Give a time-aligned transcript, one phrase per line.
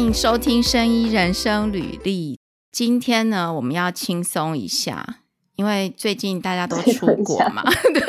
[0.00, 2.34] 迎收听《生医人生履历》。
[2.72, 5.18] 今天呢，我们要轻松一下，
[5.56, 7.62] 因为最近大家都出国嘛。
[7.92, 8.02] 对，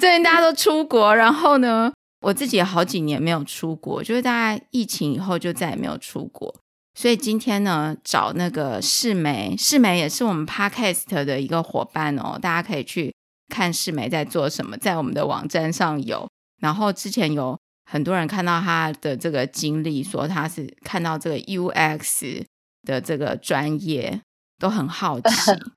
[0.00, 1.92] 最近大家都出国，然后呢，
[2.22, 6.52] 我自己有好几年没有出国，就是大概疫情以后就再也没有出国。
[6.98, 13.14] 所以今天呢，找那个世梅，世梅也是我们 Podcast 的一个伙伴哦，大家可以去
[13.48, 16.26] 看世梅在做什么，在我们的网站上有。
[16.60, 17.56] 然后之前有
[17.88, 22.44] 很多人看到他的这个经历，说他是看到这个 UX
[22.82, 24.20] 的这个专业，
[24.58, 25.28] 都很好奇。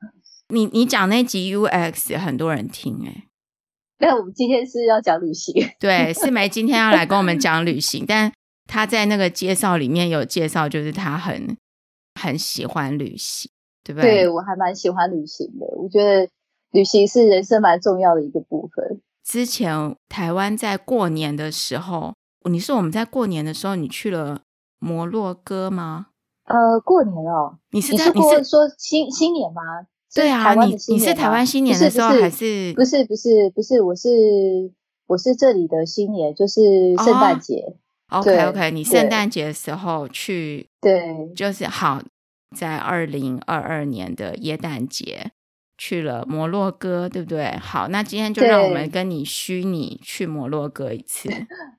[0.50, 3.28] 你你讲那集 UX，很多人听哎。
[4.00, 8.32] 那我们今天是要讲旅行，对，世梅今天要来跟我们讲旅行， 但。
[8.72, 11.58] 他在那个介绍里面有介绍，就是他很
[12.22, 13.50] 很喜欢旅行，
[13.84, 14.12] 对不对？
[14.12, 15.66] 对，我还蛮喜欢旅行的。
[15.76, 16.30] 我觉得
[16.70, 18.99] 旅行是人生蛮重要的一个部分。
[19.30, 22.16] 之前台湾在过年的时候，
[22.50, 24.42] 你是我们在过年的时候，你去了
[24.80, 26.08] 摩洛哥吗？
[26.46, 29.62] 呃，过年哦，你是你是说说新新年吗？
[30.16, 32.74] 对啊，你你是台湾新年的时候还是？
[32.74, 34.10] 不是不是不是，我是
[35.06, 37.76] 我是这里的新年，就是圣诞节。
[38.10, 42.02] 哦 OK OK，你圣诞节的时候去，对，就是好，
[42.58, 45.30] 在二零二二年的耶诞节
[45.80, 47.56] 去了摩洛哥，对不对？
[47.62, 51.30] 好，那今天就让我们跟你虚拟去摩洛哥一次，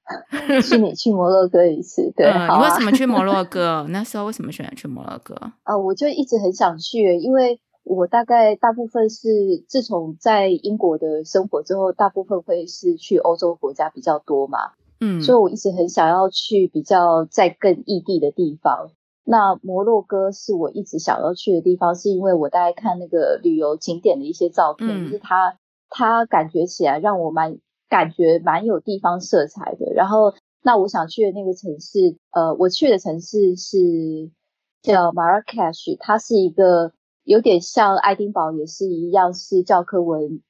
[0.64, 2.26] 虚拟去摩洛哥一次，对。
[2.26, 3.86] 嗯、你为什么去摩洛哥？
[3.92, 5.34] 那时候为什么选择去摩洛哥？
[5.34, 9.28] 啊、呃，我就一直很想去，因为我大概大部分是
[9.68, 14.58] 自从在英国的生活之后，大部分会是去欧洲国家比较多嘛。
[15.02, 18.90] 嗯，所以我一直很想要去比较在更异地的地方。
[19.24, 25.56] 那摩洛哥是我一直想要去的地方，是因为我大概看那个旅游景点的一些照片，嗯、就是它
[25.88, 29.92] 它感觉起来让我蛮感觉蛮有地方色彩的。
[29.94, 33.78] 然后，那我想去的那个城市，呃，我去的城市是
[34.82, 36.92] 叫马拉喀什，它是一个
[37.24, 40.42] 有点像爱丁堡，也是一样是教科文。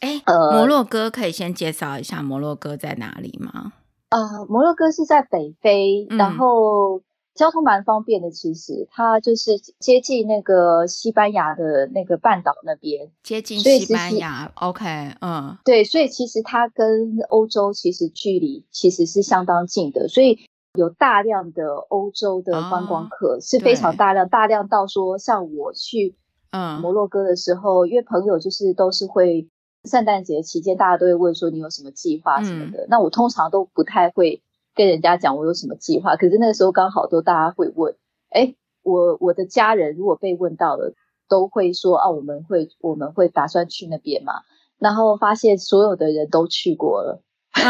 [0.00, 3.72] 哎，呃，摩洛哥可以先介绍一下摩洛哥在哪里吗？
[4.10, 7.02] 呃，摩洛哥是在北非，嗯、然后
[7.34, 8.30] 交通蛮方便的。
[8.30, 14.50] 其实它就是接近那个西班牙的那个半岛那边，接近西班牙。
[14.54, 14.84] OK，
[15.20, 20.38] 嗯，对，所以其实它跟欧洲其实距离其实是相当近的，所以
[20.74, 26.14] 有大量的欧洲的观光客，哦、是非常大量，大量到说像我去
[26.50, 29.48] 嗯摩洛哥的时候，嗯、因为朋友就是都是会。
[29.86, 32.84] 圣诞节期间，大家都会问说你有什么计划什么的。
[32.84, 34.40] 嗯、那我通常都不太会
[34.74, 36.16] 跟人家讲我有什么计划。
[36.16, 37.94] 可是那个时候刚好都大家会问，
[38.30, 40.94] 哎，我我的家人如果被问到了，
[41.28, 44.42] 都会说啊，我们会我们会打算去那边嘛。
[44.78, 47.62] 然后发现所有的人都去过了，啊、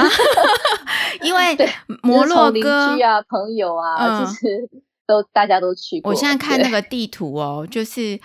[1.23, 1.57] 因为
[2.03, 4.69] 摩洛哥啊、朋友啊，嗯、就是
[5.07, 6.11] 都大家都去过。
[6.11, 8.21] 我现在看那个地图哦，就是。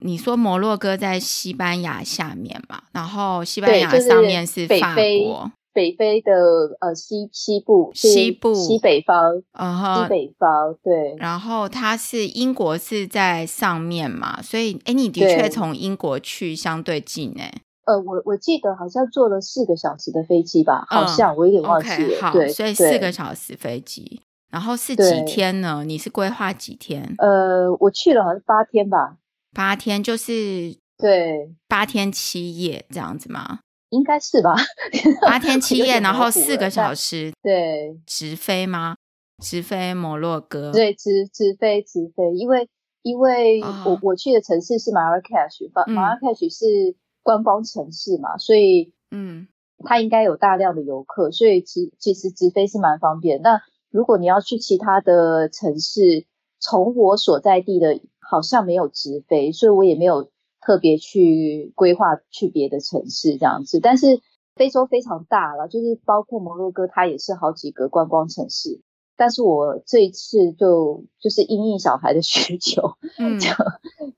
[0.00, 6.32] 你说摩洛哥在西班牙下面嘛，然后西班牙上面是法国，北非，北非的
[6.80, 11.14] 呃西西部，西部西北方，嗯哼，西北方对。
[11.18, 17.62] 然后它是英国是在上面嘛，所以哎，你的确从英国去相对近哎。
[17.84, 21.96] 呃，我我记得好像坐了四个小时的飞机吧，好像、嗯、我有点忘记了。
[21.96, 25.84] Okay, 好，对，所以四个小时飞机，然后是几天呢？
[25.86, 27.14] 你是规划几天？
[27.18, 29.18] 呃，我去了好像八天吧。
[29.54, 33.60] 八天就是对，八天七夜这样子吗？
[33.90, 34.54] 应该是吧。
[35.26, 38.96] 八天七夜，然后四个小时，对，直飞吗？
[39.42, 40.72] 直飞摩洛哥？
[40.72, 42.68] 对，直直飞直飞，因为
[43.02, 49.48] 因为我我去的城市是马拉喀什，马马拉喀什是观光城市嘛，所以嗯，
[49.84, 53.40] 它应该有大量的游客，所以其其实直飞是蛮方便。
[53.42, 53.60] 那
[53.90, 56.26] 如果你要去其他的城市，
[56.60, 58.00] 从我所在地的。
[58.30, 63.80] 好像没有直飞，所以我也没有特别去规划去别的城市这样子。
[63.80, 64.20] 但是
[64.54, 68.80] 非洲非常大了，就是包括摩洛哥，它也是好几个观光城市。
[69.16, 73.50] 但是我这一次就就是因应小孩的 需求，嗯，就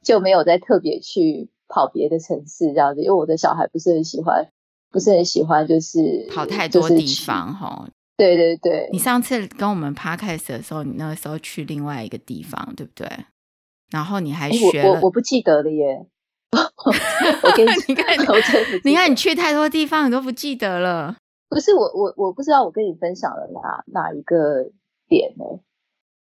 [0.02, 4.48] 就没有再特别去跑别的城市这样子，因为我的小孩不是很喜欢，
[4.90, 7.88] 不是很喜欢就是跑太多地方哈。
[8.18, 13.08] 对对对，你上次跟我们 podcast 的时候，你那个时候去另外一个地方，对不对？
[13.90, 16.06] 然后你还学我我，我不记得了耶。
[17.42, 18.16] 我跟你 你看，
[18.84, 21.16] 你看你去太多地方，你都不记得了。
[21.48, 24.70] 不是我我我不知道我跟你分享了哪哪一个
[25.08, 25.44] 点呢？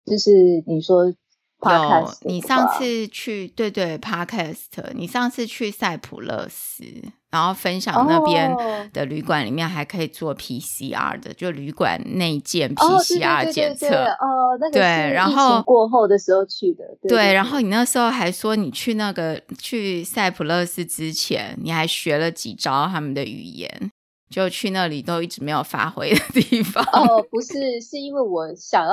[0.04, 0.30] 就是
[0.66, 1.12] 你说
[1.60, 6.82] Podcast，你上次去对对 Podcast，你上次去塞浦勒斯，
[7.30, 8.52] 然后分享那边
[8.92, 13.86] 的旅馆里面还可以做 PCR 的，就旅馆内建 PCR 检测。
[13.86, 14.80] 哦，那个对，
[15.12, 16.84] 然后过后的时候去的。
[17.08, 23.92] 对，然后你那时候还说你去那个去塞浦路斯之前，你还学了几招他们的语言，
[24.28, 26.84] 就去那里都一直没有发挥的地方。
[26.92, 28.90] 哦，不是，是因为我想要，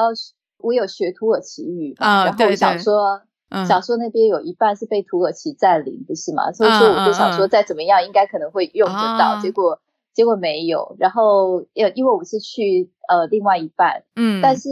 [0.60, 3.19] 我有学土耳其语，啊、 然后我想说。
[3.49, 6.51] 对对想说那边有一半是被土耳其占领，不是吗？
[6.51, 9.39] 所以说我就想说再怎么样，应该可能会用得到。
[9.41, 9.79] 结果
[10.13, 10.95] 结果没有。
[10.99, 14.69] 然后因因为我是去呃另外一半，嗯，但是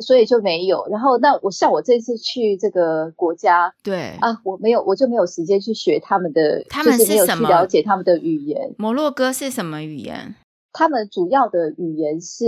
[0.00, 0.86] 所以就没有。
[0.90, 7.26] 然后那我像我这次去这个国家，对啊，我没有，我就没有时间去学他们的，他们是什么？
[7.26, 8.74] 就是没有去了解他们的语言。
[8.76, 10.34] 摩洛哥是什么语言？
[10.74, 12.44] 他们主要的语言是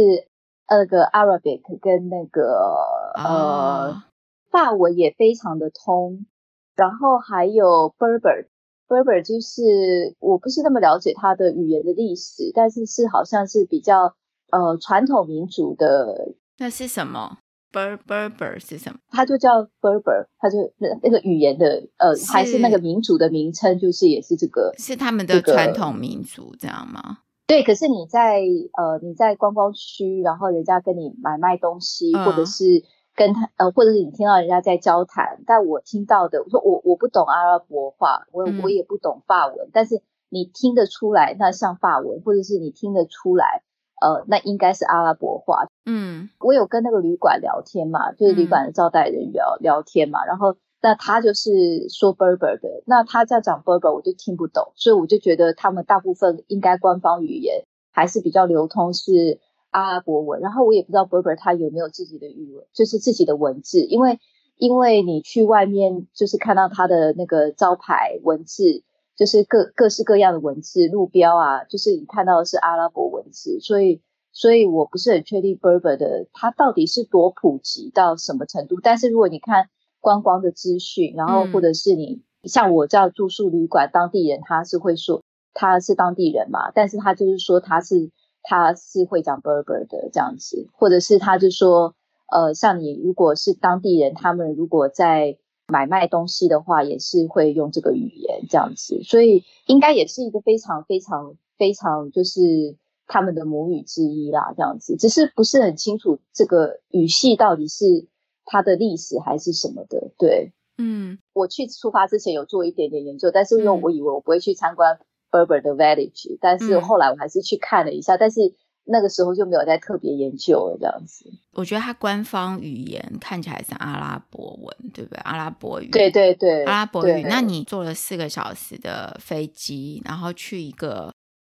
[0.69, 2.77] 那个 Arabic 跟那个
[3.17, 4.03] 呃。
[4.51, 6.27] 法文也非常的通，
[6.75, 14.17] 然后还有 Berber，Berber 就是我不是那么了解它的语言的历史，但是是好像是比较
[14.51, 16.35] 呃传统民族的。
[16.59, 17.39] 那是什么
[17.73, 18.99] ？Berber 是什么？
[19.11, 27.19] 它就叫 Berber，它就那那个语言的呃是还是那个民族的名称，就是也是这个是他们的传统民族，这样吗？
[27.47, 28.41] 对，可是你在
[28.73, 32.83] 呃你在观光区，然后人家跟你买卖东西，嗯、或者是。
[33.21, 40.01] 跟他呃，或者是你听到人家在交谈，但我听到的，我说我我不懂阿拉伯话，我我也不懂法文，嗯、但是
[40.31, 43.63] 你听得出来，那像法文，或者是你听得出来，
[44.01, 45.67] 呃，那应该是阿拉伯话。
[45.85, 51.51] 嗯，我有跟那个旅馆聊天嘛，就是旅馆的招待人员聊、嗯、聊天嘛，然后那他就是
[51.91, 59.41] 说 Berber 的，那他在讲 Berber，我就听不懂，所以我就觉得他们大部分应该官方语言还是比较流通是。
[59.71, 64.19] 阿拉伯文，然后我也不知道 Berber 他有没有自己的语文，就是自己的文字，因为
[64.57, 68.83] 因为你去外面就是看到他的那个招牌文字，
[69.17, 74.03] 就是各各式各样的文字，路标啊，就是你看到的是阿拉伯文字，所以
[74.33, 78.81] 所以我不是很确定 Berber 的它到底是多普及到什么程度。
[78.83, 79.69] 但是如果你看
[80.01, 85.23] 观光的资讯，然后或者是你、嗯、像我这样住宿旅馆，当地人他是会说
[85.55, 88.11] 他是当地人嘛，但是他就是说他是。
[88.43, 91.95] 他是会讲 Berber 的这样子，或者是他就说，
[92.31, 102.77] 呃，像你如果是当地人，他们如果在买卖东西的话，也是会用这个语言这样子，所以应该也是一个非常非常非常就是
[103.07, 108.07] 他们的母语之一啦，这样子，只是不是很清楚这个语系到底是
[108.45, 110.11] 它的历史还是什么的。
[110.19, 114.99] 对，嗯，我去出发之前有做一点点研究，但是因为我以为我不会去参观。
[115.31, 118.41] Berber 的 village，但是后来我还是去看了一下，嗯、但是
[118.85, 121.31] 那个时候就没有再特别研究了这样子。
[121.53, 125.21] 我觉得它官方语言看起来是阿拉伯文，对不对？
[125.21, 127.23] 阿拉伯语，对对对，阿拉伯语。
[127.29, 131.13] 那你坐了四个小时的飞机，然后去一个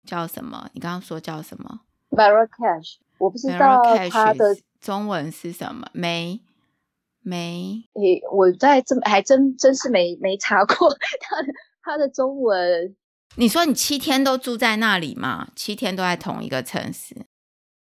[0.05, 0.69] 叫什么？
[0.73, 5.87] 你刚刚说叫什么？Marrakesh，我不知道它的中文是什么？
[5.93, 6.41] 没
[7.23, 7.83] 没？
[7.93, 10.89] 诶，我在这还真真是没没查过
[11.21, 11.47] 它的
[11.83, 12.95] 它的中文。
[13.37, 15.49] 你说你七天都住在那里吗？
[15.55, 17.15] 七天都在同一个城市？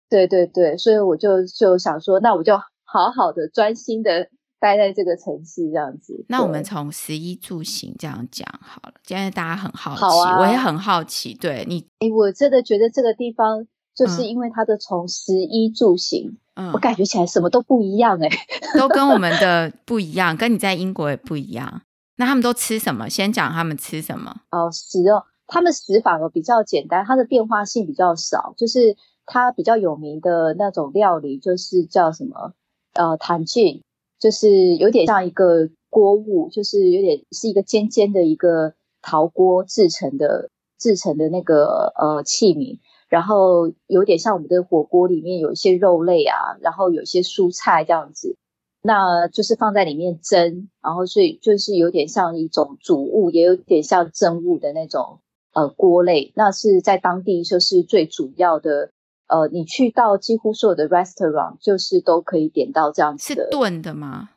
[0.08, 4.28] 对对对，所以我就就想说，那我就好好的专心的
[4.60, 6.24] 待在这个城市这样子。
[6.28, 11.34] 那我们从十一住行这样讲好了，今天大家很好奇，好啊，我也很好奇。
[11.34, 18.28] 对你，哎，我真的觉得这个地方就是因为它的从十一住行，嗯，我感觉起来什么都不一样，哎，
[18.78, 21.82] 都跟我们的不一样，跟你在英国也不一样。
[22.16, 23.08] 那他们都吃什么？
[23.08, 24.42] 先讲他们吃什么？
[24.50, 25.24] 哦，食哦。
[25.52, 28.54] 他们食法呢比较简单，它的变化性比较少。
[28.56, 32.54] 就是它比较有名的那种料理，就是叫什么
[32.94, 33.82] 呃，tagine，
[34.18, 42.78] 就是有点像一个锅物，就是有点是一个尖尖的一个陶锅制成的制成的那个呃器皿，
[43.10, 48.38] 然后有点像我们的火锅里面有一些肉类啊，然后有一些蔬菜这样子，
[48.82, 55.20] 那就是放在里面蒸，然后所以就是有点像一种煮物，也有点像蒸物的那种。
[55.52, 58.90] 呃，锅类那是在当地就是最主要的。
[59.28, 63.44] 呃，你去到几乎所有的 restaurant，就是都可以点到这样子的。
[63.44, 64.28] 是炖的吗？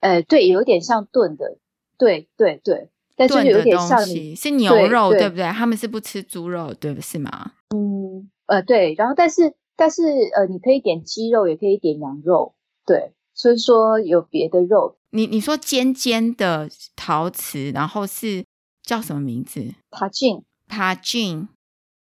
[0.00, 1.56] 呃，对，有点像炖的。
[1.96, 5.44] 对对对，但是有点像你是牛肉，对不对？
[5.44, 7.52] 他们是不吃猪肉，对不是吗？
[7.74, 8.92] 嗯，呃，对。
[8.98, 10.02] 然后，但是但是
[10.34, 12.54] 呃，你可以点鸡肉，也可以点羊肉。
[12.84, 14.96] 对，所以说有别的肉。
[15.10, 18.44] 你你说尖尖的陶瓷，然后是。
[18.92, 21.48] 叫什么名字？Tagine，Tagine，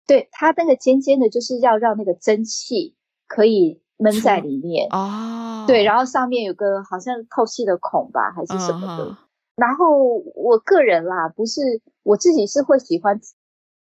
[0.06, 2.94] 对，它那个尖尖的，就是要让那个蒸汽
[3.26, 5.64] 可以闷在里面哦。
[5.66, 9.06] 对，然后上面有个好像透气的孔吧，还是什么的。
[9.06, 9.18] 哦、
[9.56, 11.62] 然后我个人啦，不是
[12.04, 13.22] 我自己是会喜欢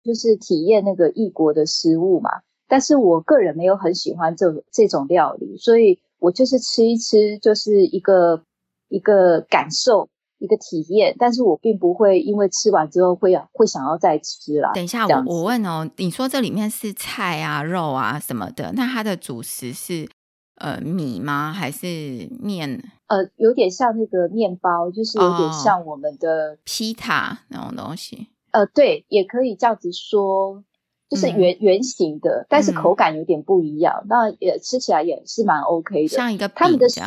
[0.04, 2.32] 就是体验那个异国的食物嘛。
[2.68, 8.42] 但是我个人没有很喜欢这种这种料理，所以我就是吃一吃，就是一个
[8.90, 11.16] 一个感受，一个体验。
[11.18, 14.72] 但是我并不会因为吃完之后会会想要再吃啦。
[14.74, 20.10] 等一下，我我问哦，你说这里面是菜啊、肉啊什么的，那它的主食是
[20.56, 21.52] 呃米吗？
[21.52, 22.82] 还是面？
[23.08, 28.28] 呃，有点像那个面包，就是有点像我们的披萨那种东西。
[28.52, 30.64] 呃，对，也可以这样子说。
[31.10, 34.02] 就是圆圆形的，但是口感有点不一样。
[34.02, 37.00] 嗯、那也吃起来也是蛮 OK 的，像一个他们的食，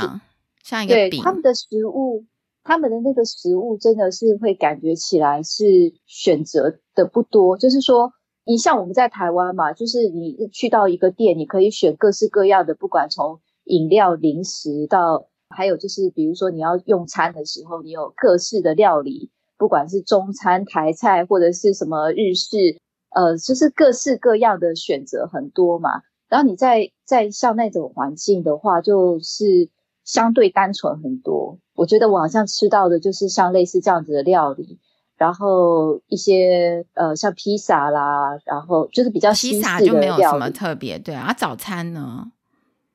[0.64, 1.10] 像一个饼。
[1.10, 2.24] 对，他们的食物，
[2.62, 5.64] 他们的那个食物真的是会感觉起来是
[6.06, 7.56] 选择的不多。
[7.56, 8.12] 就是说，
[8.44, 22.78] 你像我们在台湾嘛，就是你去到一个店，你可以选各式各样的，不管从饮料、零食到，还有就是比如说你要用餐的时候，你有各式的料理，不管是中餐、台菜或者是什么日式。
[23.12, 29.68] 呃，就是各式各样的选择很多嘛，然后你在在像那种环境的话，就是
[30.04, 31.58] 相对单纯很多。
[31.80, 34.78] 我觉得我好像吃到的就是像类似这样子的料理，
[35.16, 39.32] 然后一些呃像披萨啦，然后就是比较。
[39.32, 42.32] 披萨就没有什么特别，对啊，早餐呢？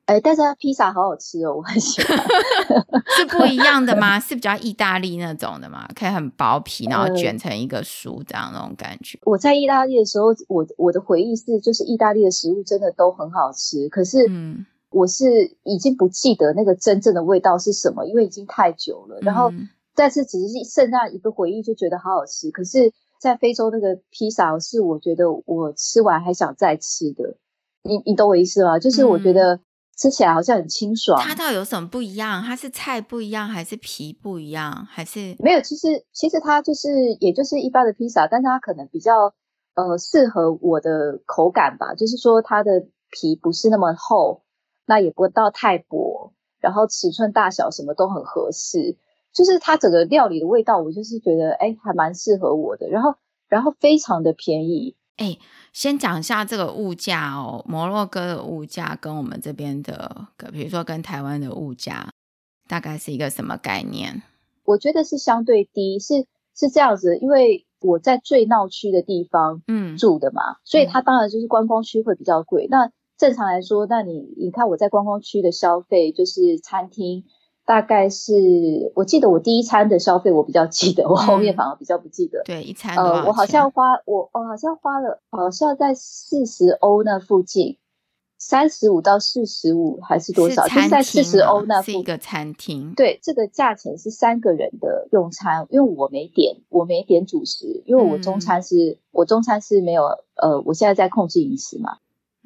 [0.04, 2.16] 哎，但是它披萨好好吃哦，我很喜欢。
[3.18, 4.20] 是不一样的吗？
[4.20, 5.88] 是比较意大利那种的吗？
[5.96, 9.18] 可以很薄皮，然后卷成一个酥这样那种感觉。
[9.24, 13.88] 我在意大利的时候，我我的回忆是，就是意大利的食物真的都很好吃。
[13.88, 14.64] 可是，嗯，
[14.96, 15.24] 我是
[15.62, 19.18] 已经不记得那个真正的味道是什么，因为已经太久了。
[19.20, 19.52] 然后，
[19.94, 22.50] 但是只是剩下一个回忆，就觉得好好吃。
[22.50, 27.36] 可是，在非洲那个披萨是我觉得我吃完还想再吃的。
[27.82, 28.78] 你你懂我意思吗？
[28.78, 29.60] 就是我觉得。
[29.98, 31.18] 吃起来好像很清爽。
[31.18, 32.42] 它到底有什么不一样？
[32.42, 35.60] 它是菜不一样，还是皮不一样，还是没有？
[35.62, 39.32] 其实其实它就是，也就是一般的披萨，但是它可能比较
[39.74, 41.94] 呃适合我的口感吧。
[41.94, 44.42] 就是说它的皮不是那么厚，
[44.86, 48.96] 那也不到太薄，然后尺寸大小什么都很合适。
[49.32, 52.88] 就是它整个料理的味道，我就是觉得哎，还蛮适合我的。
[52.88, 53.16] 然后
[53.48, 54.96] 然后非常的便宜。
[55.16, 55.36] 哎，
[55.72, 57.62] 先讲一下这个物价哦。
[57.68, 62.10] 摩洛哥的物价跟我们这边的，比如说跟台湾的物价，
[62.66, 64.22] 大概是一个什么概念？
[64.64, 72.66] 我觉得是相对低，是是这样子，因为我在最闹区的地方，嗯，住的嘛，嗯、所以它当然就是观光区会比较贵。
[72.66, 77.24] 嗯、那正常来说，那你你看我在观光区的消费，就是餐厅。
[77.68, 82.38] 大概是我记得我第一餐的消费我比较记得，我后面反而比较不记得。
[82.42, 87.78] 嗯、对，一餐呃，我好像花我我好像花了好像在四十欧那附近，
[88.38, 90.68] 三十五到四十五还是多少？
[90.68, 91.94] 是就是在四十欧那附近。
[91.94, 92.94] 是一个餐厅。
[92.94, 100.04] 对，这个价钱是三个人的用餐，因为我没点我没点主食，因为我中餐是、嗯、我中餐是没有
[100.36, 101.96] 呃，我现在在控制饮食嘛，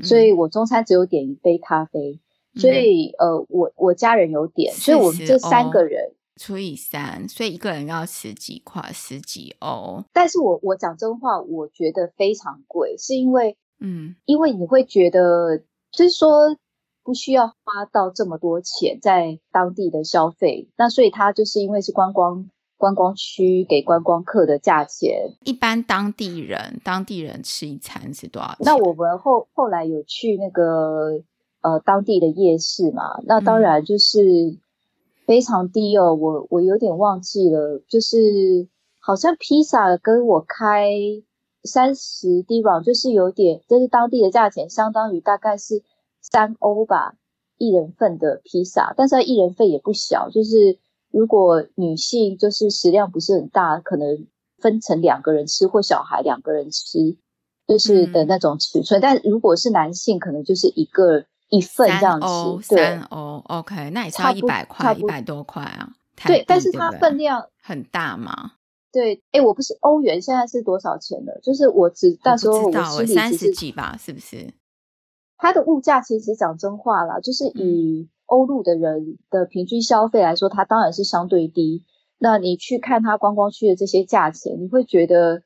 [0.02, 2.20] 所以我中餐只有点一杯咖啡。
[2.56, 10.02] 所以，呃，我我家人有点，所以我们这三个人除以三，所以一个人要十几块，十几欧。
[10.12, 15.58] 但是我我讲真话，我觉得非常贵，是因为，嗯，因为你会觉得，
[15.92, 16.56] 就是说
[17.04, 22.50] 不需要花到这么多钱在当地的消费，那所以它就是因为是观光
[22.80, 25.36] 观光区给观光客的价钱。
[25.44, 28.56] 一般当地人当地人吃一餐是多少钱？
[28.60, 31.22] 那我们后后来有去那个。
[31.62, 34.56] 呃，当地的夜市嘛，那当然就是
[35.26, 36.12] 非常低哦。
[36.12, 38.16] 嗯、我我有点忘记了，就是
[38.98, 40.88] 好像披萨跟我开
[41.62, 45.82] 三十迪朗，就是有点，这、就是当地的价钱，相当于大概是
[46.22, 47.16] 三欧吧，
[47.58, 48.94] 一人份的披萨。
[48.96, 50.78] 但是它一人份也不小，就是
[51.10, 54.26] 如果女性就是食量不是很大，可能
[54.58, 57.16] 分成两个人吃，或小孩两个人吃，
[57.66, 59.00] 就是的那种尺寸。
[59.00, 61.24] 嗯、但如果是男性，可能就是一个。
[61.52, 65.92] 一份这样子，对，三欧，OK，那也差一百块，一百多块啊。
[66.24, 68.52] 对，但是它分量很大嘛。
[68.92, 71.40] 对，哎，我不是欧元，现在是多少钱了？
[71.42, 74.54] 就是我只到时候我心里三十几吧，是不是？
[75.38, 81.84] 它的物价其实讲真话啦，就是以欧陆的人的平均消费来说，它当然是相对低。
[82.18, 85.42] 那你去看它观光区的这些价钱，你会觉得。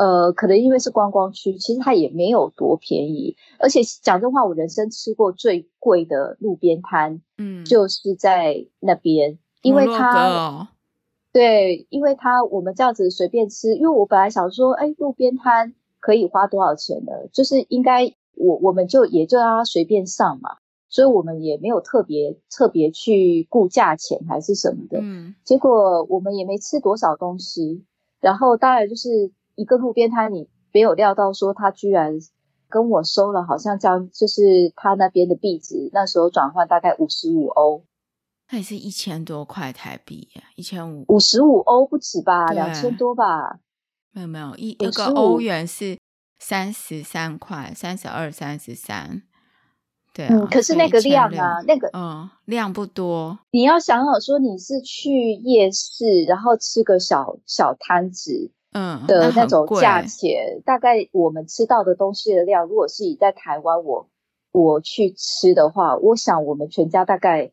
[0.00, 3.34] 呃，可能因为是观光区，其实它也没有多便宜。
[3.58, 10.68] 而且讲真话，我人生吃过最贵的路边摊，嗯，就是在那边，因为它，哦、
[11.32, 17.10] 对，因为它我们这样子随便吃，因为我本来想说，哎，路边摊可以花多少钱呢？
[17.32, 27.84] 就是应该我我们就也就让它随便上嘛，所以我们也没有特别特别去顾价钱还是什么的，嗯，结果我们也没吃多少东西，
[28.20, 29.32] 然后当然就是。
[29.58, 32.12] 一个路边摊，你没有料到说他居然
[32.68, 37.82] 跟我收了，好像这样，就是他那边的币值，那时候转换大概五十五欧，
[38.52, 43.58] 那也是一千多块台币呀，一千五五十五欧不止吧，两千多吧？
[44.12, 45.98] 没有没有，一一个欧元是
[46.38, 49.24] 三十三块，三十二、三十三。
[50.18, 53.38] 对、啊，嗯，可是那个量啊，那个嗯，量不多。
[53.52, 64.08] 你要想好说，你是去夜市，然后吃个小小摊子，嗯的那种价钱，大概我们吃到的东西的量，如果是以在台湾我
[64.50, 67.52] 我去吃的话，我想我们全家大概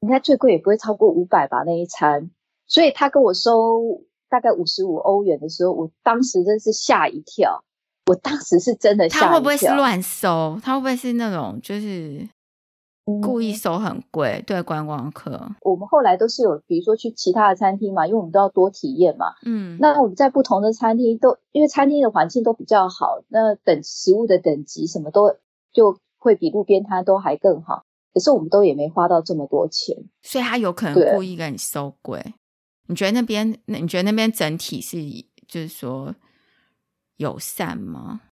[0.00, 2.30] 应该最贵也不会超过五百吧那一餐。
[2.66, 7.64] 所以他跟我收大概五十五欧元的时候，我当时真是吓一跳。
[8.08, 10.58] 我当时是真的他会不会是乱收？
[10.62, 12.26] 他会不会是那种就是
[13.22, 14.38] 故意收很贵？
[14.38, 19.26] 嗯、对观光客，我们后来都是有，比如说去其他的餐厅嘛，因为我们都要多体验嘛。
[19.44, 25.36] 嗯，那我们在不同的餐厅都，因为餐厅的环境都比较好，那等食物的等级什么都
[25.72, 27.84] 就会比路边摊都还更好。
[28.14, 32.34] 可是我们都也没花到这么多钱，所以他有可能故意跟你收贵。
[32.86, 33.54] 你觉得那边？
[33.66, 34.96] 那你觉得那边整体是
[35.46, 36.14] 就是说？
[37.18, 38.22] 友善吗？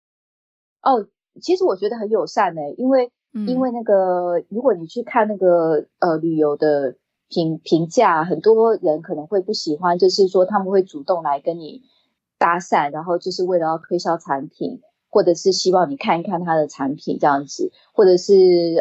[0.80, 1.06] 哦，
[1.42, 6.96] 其实我觉得很友善呢、欸，因为、嗯、因为那个，如果你去看那个呃旅游的
[7.28, 11.82] 评评价，很多人可能会不喜欢，就是说他们会主动来跟你
[12.38, 18.32] 搭讪，然后就是为了要推销产品，或者是希望你看一看他的产品这样子，或者是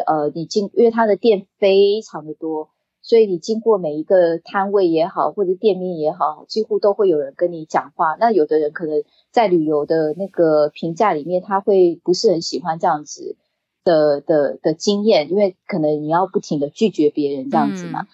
[0.06, 2.70] 呃你进，因为他的店非常的多。
[3.08, 8.16] 所以你经过每一个摊位也好，或者店面也好，几乎都会有人跟你讲话。
[8.18, 13.36] 那有的人可能在旅游的那个评价里面，他会不是很喜欢这样子
[13.84, 18.02] 的的的经验，因为可能你要不停的拒绝别人这样子嘛。
[18.02, 18.08] 嗯、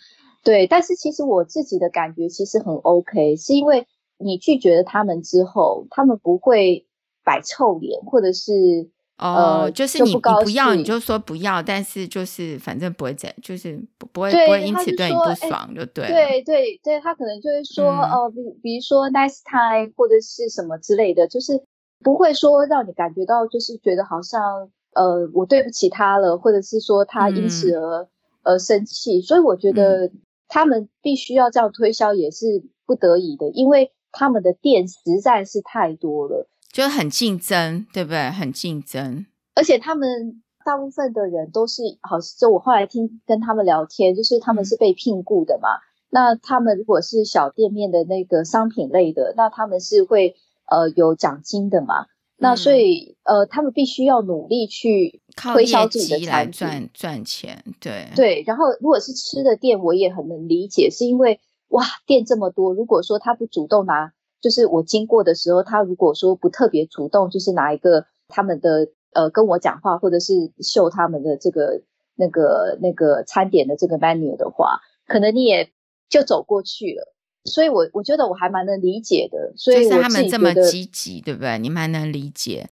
[0.45, 3.87] 对，但是其实我自己的感觉其实很 OK，是因为
[4.19, 6.87] 你拒绝了他们之后，他们不会
[7.25, 8.91] 摆臭脸，或者是。
[9.19, 16.09] 哦，就是你不你不要，你就说不要，但是就是反正不会怎，就是不不会不会因此对你不爽，就对。
[16.09, 21.63] 对对对，他可能就会说，哦、嗯，比、呃、比如说 nice time 或者是什么之类的，就是
[22.03, 28.09] 不会说让你感觉到就是觉得好像呃我对不起他了，或者是说他因此而、嗯、
[28.43, 29.21] 而生气。
[29.21, 30.11] 所以我觉得
[30.49, 36.49] 他们必须要这样推销也是不得已的，因为他们的店实在是太多了。
[36.73, 38.31] 就很竞争，对不对？
[38.31, 45.69] 很竞争，而且他们大部分的人都是好，就我后来听跟他们聊天，就是他们是被聘雇的嘛。
[45.69, 50.35] 嗯、那他们如果是小店面的那个商品类的，那他们是会
[50.67, 52.05] 呃有奖金的嘛。
[52.05, 52.09] 嗯、
[52.39, 57.63] 那所以呃，他们必须要努力去推销自己的产品来赚赚钱。
[57.81, 64.15] 对对，然后如果是吃的店，我也很能理解，是因为哇，店这么多，如果说他不主动拿。
[64.43, 71.81] 就是我经过的时候，他如果说不特别主动，就是拿一个他们的呃跟我讲话，或者是秀他们的这个
[72.17, 75.71] 那个那个餐点的这个 menu 的话，可能你也
[76.11, 77.15] 就走过去了。
[77.45, 79.55] 所以我我觉得我还蛮能理解的。
[79.57, 81.59] 所以他们这么积极，对不对？
[81.59, 82.69] 你蛮能理解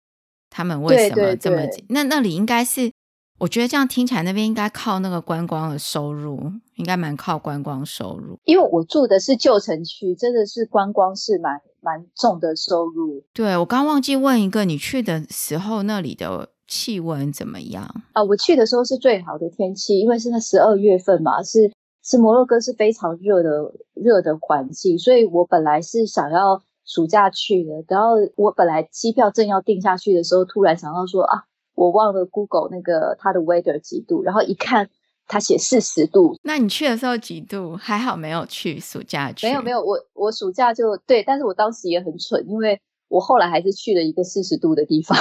[0.49, 1.59] 他们为什么这么。
[1.89, 2.93] 那那里应该是。
[3.39, 6.41] 我觉得这样听起来，那边应该靠那个观光的收入，
[6.77, 8.39] 应该蛮靠观光收入。
[8.45, 13.23] 因为我住的是旧城区，真的是观光是蛮蛮重的收入。
[13.35, 18.03] 对，我刚忘记问一个，你去的时候那里的气温怎么样？
[18.15, 21.71] 啊，我去的时候是最好的天气，因为是在十二月份嘛，是
[22.03, 23.51] 是摩洛哥是非常热的
[23.93, 31.45] 热的环境，所以我本来是想要暑假去的，然后我本来机票正要定下去的时候，突然想到说啊。
[31.77, 34.89] 我忘了 Google 那个它的 weather 几度，然后一看，
[35.29, 36.37] 它写四十度。
[36.43, 37.77] 那你去的时候几度？
[37.77, 39.47] 还好没有去暑假去。
[39.47, 45.17] 没有没有，我我暑假就对，但是我当时也很蠢，因为我后来还是去了一个四十度的地方。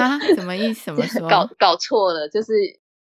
[0.00, 0.18] 啊？
[0.34, 0.86] 什么意思？
[0.90, 1.28] 怎么说？
[1.28, 2.52] 搞搞错了，就是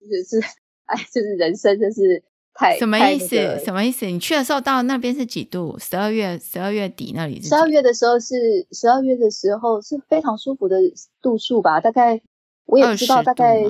[0.01, 0.45] 就是
[0.85, 2.21] 哎，就是人生就是
[2.53, 3.33] 太什么意思？
[3.37, 4.05] 那个、什么意思？
[4.07, 5.77] 你去的时候到那边是几度？
[5.79, 7.47] 十二月十二月底那里是？
[7.47, 10.77] 十二月的时候是十二月的时候是非常舒服的
[11.21, 11.79] 度数吧？
[11.79, 12.21] 大概。
[12.65, 13.63] 我也不知道，大概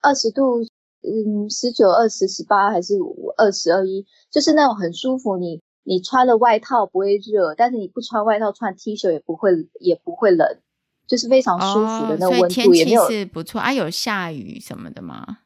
[0.00, 0.62] 二十度，
[1.02, 2.94] 嗯，十九、二十、十八还是
[3.36, 5.36] 二十二一，就是那种很舒服。
[5.36, 10.58] 你你穿了外套不会热，但是你不穿外套穿 T 恤也不会也不会冷，
[11.06, 12.44] 就是非常舒服的那种温度。
[12.44, 15.38] 哦、天气是不错啊，有下雨什么的吗？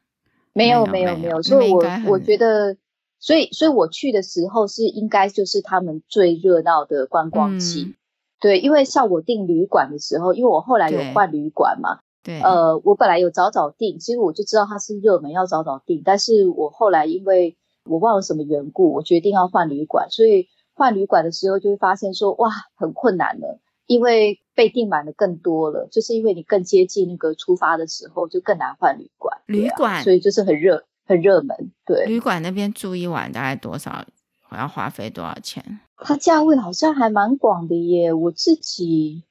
[0.53, 2.75] 没有没有没有，所以我我觉得，
[3.19, 7.83] 所以所以我去的时候是应该就是他们最热闹的观光期。
[7.83, 7.95] 嗯、
[8.41, 11.99] 对，因为像我订旅馆的时候，因为我后来有换旅馆嘛。
[12.29, 16.03] 对，呃，我本来有早早订，其实我就知道它是热门，要早早订。
[16.05, 20.11] 但是我后来因为我忘了什么缘故，我决定要换旅馆。
[20.11, 29.35] 所以换旅馆的时候就会发现说，哇，很困难了，因为被订满的更多了，就是因为你更接近那个出发的时候，就更难换旅馆。
[29.47, 31.71] 旅馆，所以就是很热，很热门。
[31.85, 34.05] 对，旅馆那边住一晚大概多少？
[34.51, 35.79] 我要花费多少钱？
[35.95, 38.11] 它价位好像还蛮广的耶。
[38.11, 39.23] 我自己，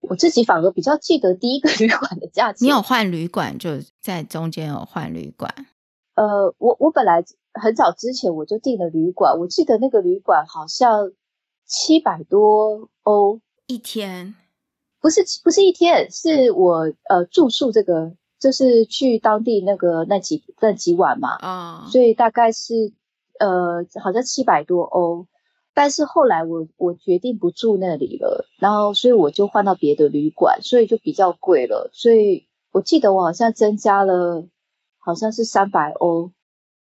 [0.00, 2.66] 我自己反而比较记得第一个 旅馆的价钱。
[2.66, 5.52] 你有换旅馆，就在中间有换旅馆。
[6.14, 11.12] 呃，我我本来很早之前我就订了旅馆，我记得那个旅馆好像
[11.66, 14.34] 七百多欧一天，
[15.00, 21.92] 不是不是一天，是我呃住宿这个就是去当地那个那几那几晚嘛啊，oh.
[21.92, 22.92] 所以大概是。
[23.38, 25.26] 呃，好像七百多欧，
[25.76, 31.90] 但是后来我我决定不住那里了，然后所以我就换到别的旅馆，所以就比较贵了。
[31.92, 34.48] 所以我记得我好像增加了，
[34.98, 36.32] 好像是三百欧，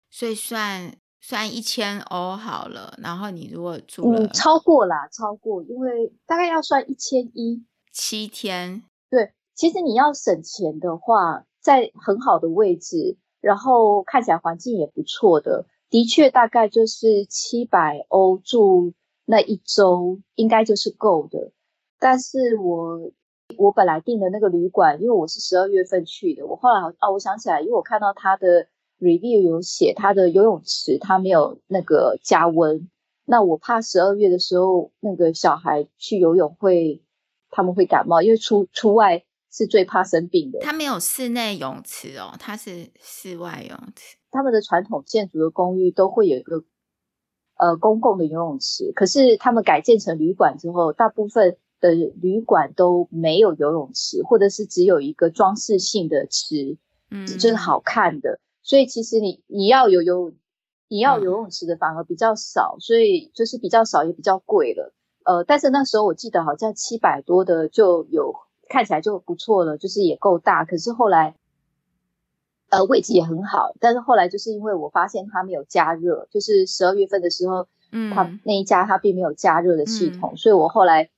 [0.09, 2.93] 所以算算一千欧好了。
[3.01, 8.83] 然后你如果住了，嗯，超过啦，超过，因为大概要算一千一，七天。
[9.09, 15.65] 对，其实你要省钱的话，在很好的位置，然后看起来环境也不错的。
[15.91, 18.93] 的确，大概就是七百欧住
[19.25, 21.51] 那一周，应该就是够的。
[21.99, 23.11] 但是我
[23.57, 28.67] 我本来订的那个旅馆，因为我是十二月份去的，我后来哦，我想起来，因为我看到他的
[29.01, 32.89] review 有写他的游泳池，他没有那个加温。
[33.25, 37.03] 那我怕十二月的时候那个小孩去游泳会
[37.49, 40.59] 他们会感冒，因为出出外是最怕生病的。
[40.61, 44.17] 它没有室内泳池哦，它是室外泳池。
[44.31, 46.63] 他们的传统建筑的公寓都会有一个
[47.57, 56.77] 呃公共的游泳池，可是他们改建成旅馆之后，大部分的旅馆都没有游泳池，或者是只有一个装饰性的池，
[57.09, 58.39] 嗯，就是好看的。
[58.63, 60.33] 所以其实你你要有游
[60.87, 64.93] 你要游泳池的反而比较少，所以就是比较少也比较贵了。
[65.25, 68.33] 呃，但是那时候我记得好像七百多的就有
[68.71, 70.63] 看起来就不错了，就是也够大。
[70.63, 71.35] 可是后来。
[72.73, 81.09] 呃，位置也很好，但是后来就是因为我发现它没有加热，就是十二月份的时候，嗯，它那一家它并没有加热的系统，嗯，所以我后来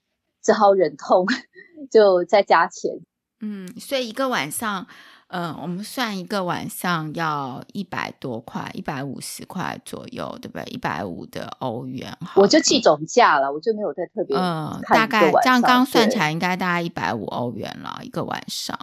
[0.41, 1.27] 只好忍痛
[1.91, 3.01] 就再加钱。
[3.39, 4.87] 嗯，所以一个晚上，
[5.35, 10.63] 嗯，我们算一个晚上要一百多块，一百五十块左右，对不对？
[10.65, 18.77] 一百五的欧元，我就记总价了，我就没有再特别，嗯，大概这样刚算起来应该大概一百五欧元了，一个晚上。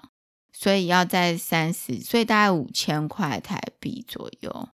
[0.52, 4.68] 所以要在三十，所以大概五千块台币左右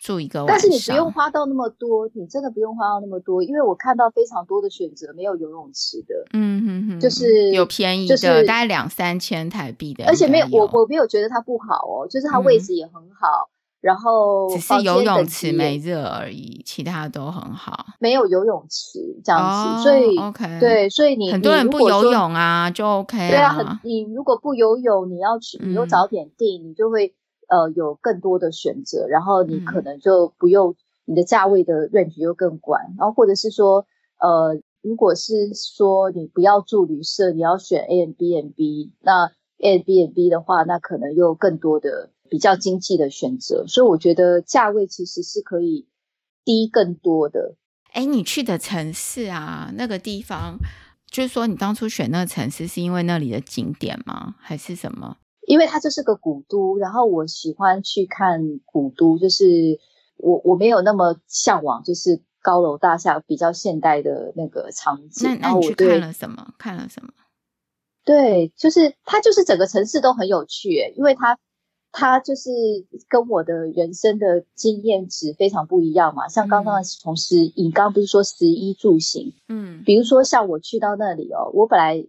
[0.00, 0.56] 住一个晚上。
[0.56, 13.50] 但是你不用花到那么多，你真的不用花到那么多，因为我看到非常多的选择没有游泳池的，嗯哼哼，就是有便宜的，就是、大概两三千台币的，而且没有我我没有觉得它不好哦，就是它位置也很好。
[13.50, 17.86] 嗯然后只是游泳池没热而已，其他都很好。
[17.98, 23.30] 没有游泳池这样子，哦、所以 OK 对，所以你很多人不游泳啊，就 OK 啊。
[23.30, 27.14] 对啊，很你如果不游泳，你要去，你又早点订，嗯、你就会
[27.50, 33.84] 呃有更多的选择，然后你可能就不用、嗯、你的价位的 range 又更广，然后或者是说
[34.18, 42.10] 呃，如果是说你不要住旅社，你要选 Airbnb，那 Airbnb 的话，那可能又更多的。
[42.30, 45.88] 比较经济的选择，所以我觉得价位其实是可以
[46.44, 47.56] 低更多的。
[47.90, 50.56] 哎，你去的城市啊，那个地方，
[51.10, 54.36] 就是说你当初选那个城市是因为那里的景点吗？
[54.38, 55.16] 还是什么？
[55.50, 59.44] 因为它就是个古都，然后我喜欢去看古都，就是
[60.16, 65.28] 我我没有那么向往，就是高楼大厦比较现代的那个场景。
[65.28, 66.54] 那那你去看了什么？
[66.56, 67.10] 看了什么？
[68.04, 71.36] 对，就是它就是整个城市都很有趣，诶，因为它。
[71.92, 72.50] 它就是
[73.08, 82.06] 跟我的人生的经验值非常不一样嘛，像刚刚从食，你刚刚不是说食衣住行，嗯，比如说像我去到那里哦，我本来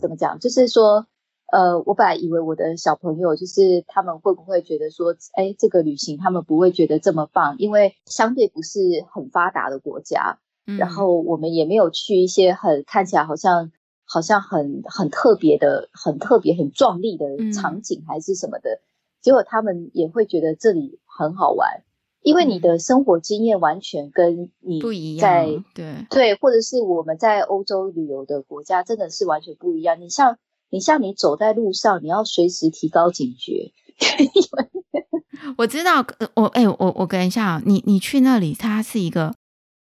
[0.00, 1.06] 怎么讲，就是说，
[1.52, 8.80] 呃，我本来以为我的小朋友就是他们会不会觉得说，哎，这个旅行他们不会觉得这么棒，因为相对不是
[9.12, 13.70] 很发达的国家，嗯，然后我们也没有去一些很看起来好像
[14.04, 18.80] 好像很很特别的、很特别、很壮丽的场景还是什么的。
[19.20, 21.82] 结果他们也会觉得这里很好玩，
[22.20, 26.06] 因为你的生活经验完全跟你不一样，对。
[26.10, 30.00] 对，或者是我们在欧洲旅游的国家真的是完全不一样。
[30.00, 30.38] 你像
[30.74, 33.70] 你像你走在路上，你要随时提高警觉。
[35.56, 39.36] 我知道，我哎、欸，我我跟一下，你你去那里，它是一个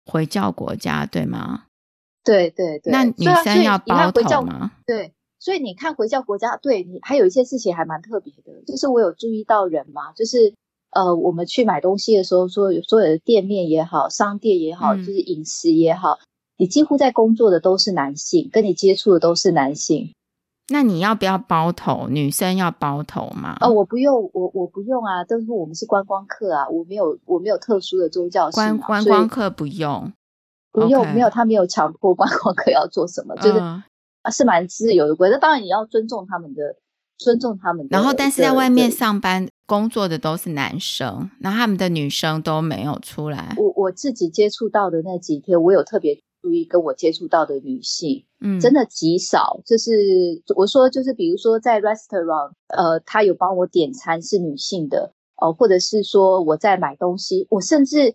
[0.05, 1.65] 回教国家，对吗？
[2.23, 2.93] 对对对。
[2.93, 4.71] 那女生要包头吗？
[4.87, 5.13] 对。
[5.41, 10.55] 所以你看回教国家，对你还有一些事情还蛮特别的，就是我有注意到人嘛，就是
[10.93, 16.21] 呃，我们去买东西的时候，说有所有的店面也好，商店也好，就是饮食也好，
[16.57, 20.13] 你几乎在工作的都是男性，跟你接触的都是男性。
[20.69, 22.09] 那你要不要包头？
[22.09, 23.57] 女生要包头吗？
[23.61, 25.23] 哦，我不用，我我不用啊。
[25.23, 28.77] 但是我们是观光客啊，我没有我没有特殊的宗教信仰。
[28.79, 30.13] 观观光客不用，
[30.73, 31.15] 不用，okay.
[31.15, 33.81] 没有，他没有强迫观光客要做什么，就是、uh,
[34.33, 35.31] 是蛮自由的规。
[35.31, 36.75] 那当然你要尊重他们的，
[37.17, 37.97] 尊重他们的。
[37.97, 43.55] 然后，但是在外面上班工作的都是男生，然后他们的女生都没有出来。
[43.57, 46.21] 我我自己接触到的那几天，我有特别。
[46.47, 49.61] 注意跟我接触到的女性，嗯，真的极少。
[49.67, 49.91] 就是
[50.55, 58.15] 我说，就是比如说在 restaurant，呃，他有帮我点餐是女性的，哦、呃，或者是说我在买东西，我甚至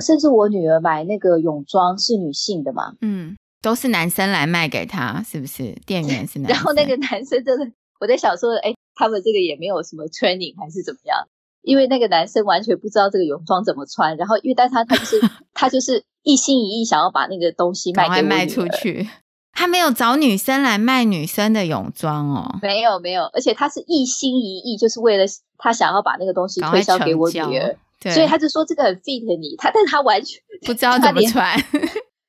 [0.00, 5.74] 甚至我女儿买那个泳装是女性的嘛，嗯，都是男生来卖给她，是不是？
[5.84, 11.28] 店员是 男生，然后那个男生真的，我在想说，哎，他们这个也没有什么 training 还是怎么样？
[11.62, 15.20] 因为那个男生完全不知道这个泳装怎么穿，然后因为但他他就是
[15.54, 19.08] 他就是一心一意想要把那个东西卖给卖出去，
[19.52, 25.24] 他没有找女生来卖女生的泳装哦，没有没有，而且他是一心一意就是为了
[25.56, 31.56] 他想要把那个东西推销给我女儿，对，所以他就说这个很 fit 你，他但他完全不知道怎么穿，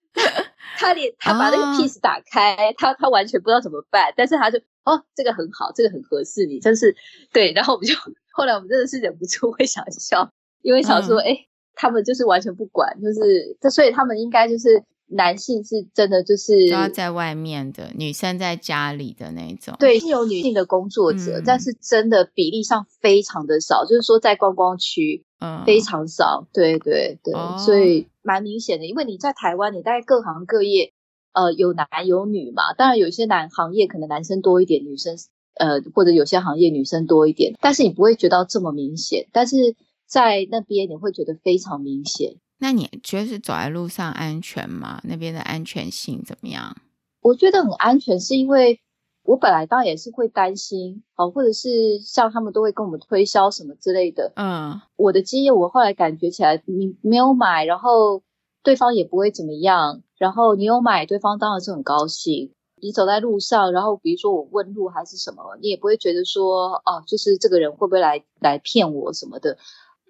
[0.78, 6.96] 他连他把那个 piece 打开，哦、他他完全不知道怎么办，但是他就哦这个很好，这个很合适你，真是
[7.32, 7.96] 对，然后我们就。
[8.36, 10.28] 后来我们真的是忍不住 会想笑，
[10.64, 19.76] 因为想说，哎、嗯欸，他们就是完全不管，就是这，所以他们应该就是男性是真的就是要在外面的，女生在家里的那种。
[19.78, 26.48] 对，是有女性的工作者，嗯、但是真的比例上非常的少，就是说在观光区，嗯，非常少。
[26.52, 30.92] 对对对，哦、所以蛮明显的，因为你在台湾，你大概各行各业，
[31.34, 35.16] 呃，有男有女嘛，当然有些男行业可能男生多一点，女生。
[35.56, 39.28] 呃，或者有些行业女生多一点，但是你不会觉得这么明显。
[39.32, 42.36] 但是在那边你会觉得非常明显。
[42.60, 45.02] 那你觉得是走在路上安全吗？
[45.04, 46.76] 那边的安全性怎么样？
[47.22, 48.80] 我觉得很安全，是因为
[49.24, 54.34] 我本来当然也是会担心哦，或者是像他们都会跟我们推销什么之类的。
[54.36, 58.24] 嗯，我的经验，我后来感觉起来，你没有买，然后
[58.64, 62.52] 对方也不会怎么样，然后你有买，对方当然是很高兴。
[62.84, 69.58] 你走在路上，然后比如说我问路还是什么，你也不会觉得说哦，就是这个人会不会来来骗我什么的。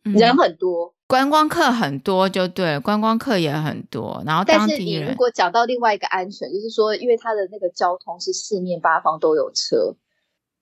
[0.06, 4.22] 嗯、人很多，观光客很多就对了，观光客也很多。
[4.26, 9.96] 然后但是你如果讲到另外一个安全，就是说，因为它的那个交通是四面八方都有车，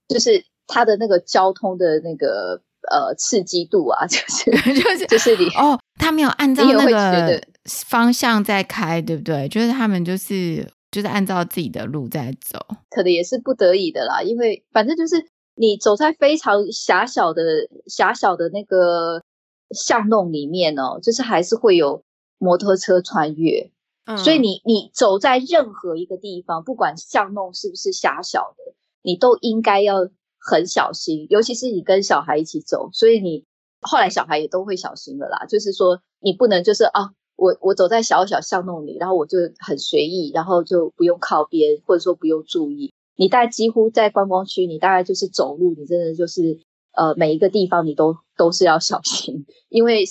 [0.09, 9.47] 就是它的那个交通的那个呃刺激度啊， 就是 就是就是你哦，他没有按照那个方向在开，对不对？
[9.47, 10.69] 就是他们就是。
[10.91, 14.21] 就是按照自己的路在走，可能也是不得已的啦。
[14.21, 15.25] 因为反正就是
[15.55, 17.41] 你走在非常狭小的、
[17.87, 19.23] 狭小的那个
[19.69, 22.03] 巷弄里面哦，就是还是会有
[22.37, 23.71] 摩托车穿越。
[24.05, 31.25] 嗯，所以你你走在任何一个地方，不管巷弄是不是狭小的，你都应该要很小心。
[31.29, 33.45] 尤其是你跟小孩一起走，所以你
[33.79, 35.45] 后来小孩也都会小心了啦。
[35.45, 37.13] 就是说，你不能就是啊。
[37.41, 42.93] 我我走在小小巷弄里，然后我就很随意，然后就不用靠边，或者说不用注意。
[43.15, 46.59] 你大概几乎在观光区，你大概就是走路，你真的就是
[46.91, 50.05] 呃每一个地方你都都是要小心， 因为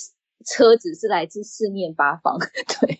[0.45, 2.37] 车子是来自四面八方。
[2.81, 2.99] 对，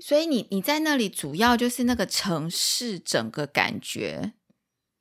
[0.00, 4.32] 所以你你在那里主要就是那个城市整个感觉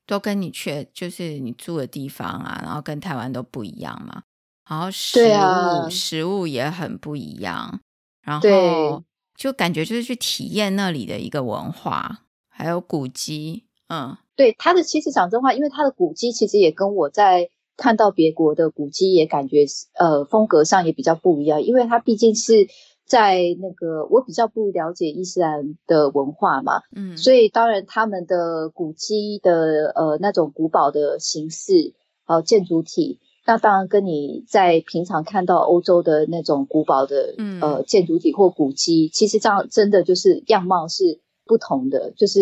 [0.06, 4.22] 都跟你去就是你住的地方啊，然后跟台湾都不一样嘛。
[4.70, 7.82] 然后食物、啊、食物也很不一样。
[8.24, 9.04] 然后
[9.36, 13.66] 就感觉就是去体验那里的一个文化，还有古迹。
[13.88, 22.68] 嗯，对，它的其实讲真话，因为它的古迹其实也跟我在看到别国的古迹也感觉呃风格上也比较不一样，因为它毕竟是
[23.06, 31.94] 在那个我比较不了解伊斯兰的文化嘛，嗯，所以当然他们的古迹的呃那种古堡的形式，
[32.28, 33.20] 呃建筑体。
[33.44, 42.12] 那当然，跟你在平常看到欧洲的那种古堡的、嗯、呃建筑体或古迹，其实这样真的就是样貌是不同的。
[42.16, 42.40] 就是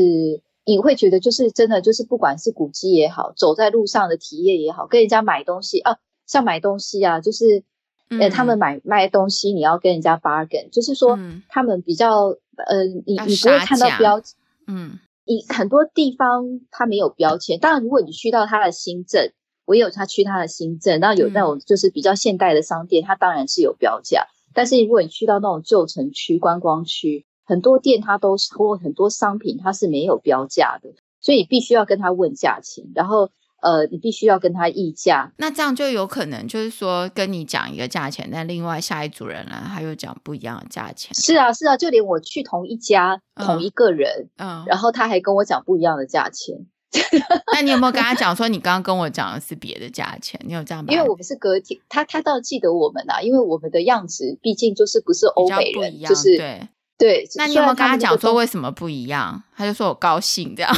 [0.65, 7.63] 你会觉得，就是真的，就是不管是古迹也好，走在路上的体验也好，跟人家买东西啊，像买东西啊，就是
[8.09, 12.35] 呃、嗯，他们买卖东西，你要跟人家 bargain，就是说他们比较
[12.67, 14.21] 呃，你你不会看到标，
[14.67, 17.57] 嗯，你很多地方它没有标签。
[17.57, 19.31] 当然，如果你去到它的新镇。
[19.69, 24.25] 我有他去他的新镇，那有那种就是比较现代的商店，它当然是有标价。
[24.51, 30.89] 但是如果你去到那种旧城区、观光区，很多店它都是或很多商品它是没有标价的，
[31.21, 32.83] 所以你必须要跟他问价钱。
[32.95, 33.29] 然后
[33.61, 35.31] 呃，你必须要跟他议价。
[35.37, 41.13] 那这样就有可能就是说跟你讲一个价钱，但另外下一组人来他又讲不一样的价钱。
[41.13, 46.65] 是啊，是啊，就连我去同一家、嗯、同一个人，嗯，然后他还跟我讲不一样的价钱。
[47.53, 50.39] 那你有没有跟他讲说你刚刚跟我讲的是别的价钱？
[50.43, 50.83] 你有这样？
[50.87, 57.29] 因为我们是隔天，他他倒记得我们啊，因为我们的样子毕竟就是不是欧美人，就是对对。
[57.35, 59.43] 那你有没有跟他讲说为什么不一样？
[59.55, 60.75] 他就说我高兴这样，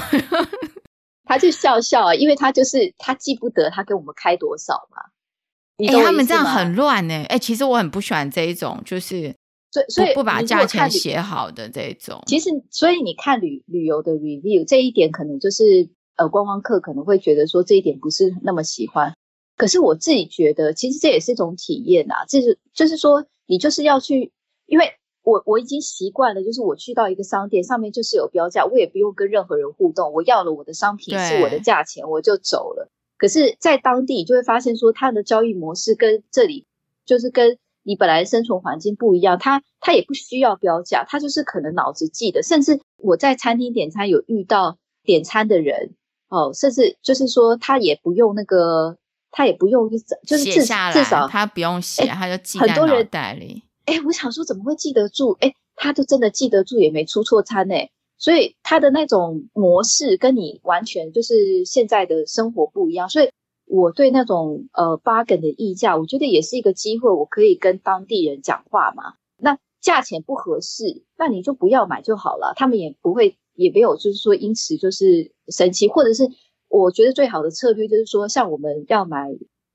[1.23, 5.03] 他就笑笑啊，因为他就是他记不得他给我们开多少嘛。
[5.77, 7.23] 哎、欸，他们这样很乱呢、欸。
[7.23, 9.33] 哎、欸，其实我很不喜欢这一种，就是
[9.71, 12.21] 所以所以不把价钱写好的这种。
[12.27, 15.87] 其实，所以你看旅旅游的 review 这一点，可能就是。
[16.21, 19.15] 呃，观光客可能会觉得说这一点不是那么喜欢，
[19.57, 22.25] 可是我自己觉得，其实这也是一种体验啊。
[22.29, 24.31] 这是就是说，你就是要去，
[24.67, 24.91] 因为
[25.23, 32.91] 我我已经习惯了，就是我去到一个商店，上面就是有标价，我也不用跟任何人互动，我要了我的商品是我的价钱，我就走了。
[33.17, 36.67] 可是，在当地你就会发现说，它的交易模式跟这里
[37.03, 45.95] 就是跟你本来生存环境不一样，它它也不需要标价，它就是可能脑子记得，甚至我在餐厅点餐有遇到点餐的人。
[46.31, 48.97] 哦，甚至就是说，他也不用那个，
[49.31, 53.63] 他也不用就是至写下来，至少他不用写，他就记在脑袋里。
[53.83, 55.35] 哎，我想说，怎么会记得住？
[55.41, 57.89] 哎，他就真的记得住，也没出错餐哎。
[58.17, 63.09] 所以他的那种模式跟你完全就是现在的生活不一样。
[63.09, 63.29] 所以
[63.65, 69.15] 我对那种呃 bargain 的溢价，我觉得也是一个机会，我可以跟当地人讲话嘛。
[69.37, 73.37] 那价钱不合适，那你就不要买就好了，他们也不会。
[73.55, 76.23] 也没有，就是说因此就是生气，或者是
[76.67, 79.27] 我觉得最好的策略就是说，像我们要买，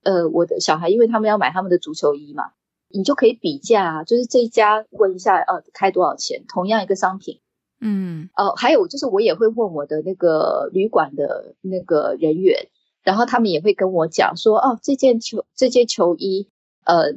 [0.03, 2.45] 呃，我的小孩，因为他们要买他们的足球衣嘛，
[2.89, 7.41] 你就可以比价啊，就是这一家问一下，呃，开多少钱，同样一个商品，
[7.81, 12.69] 嗯，哦、呃，还有就是我也会问我的那个旅馆的那个人员，
[13.03, 16.49] 然后他们也会跟我讲说，哦，这件球这件球衣，
[16.85, 17.15] 呃。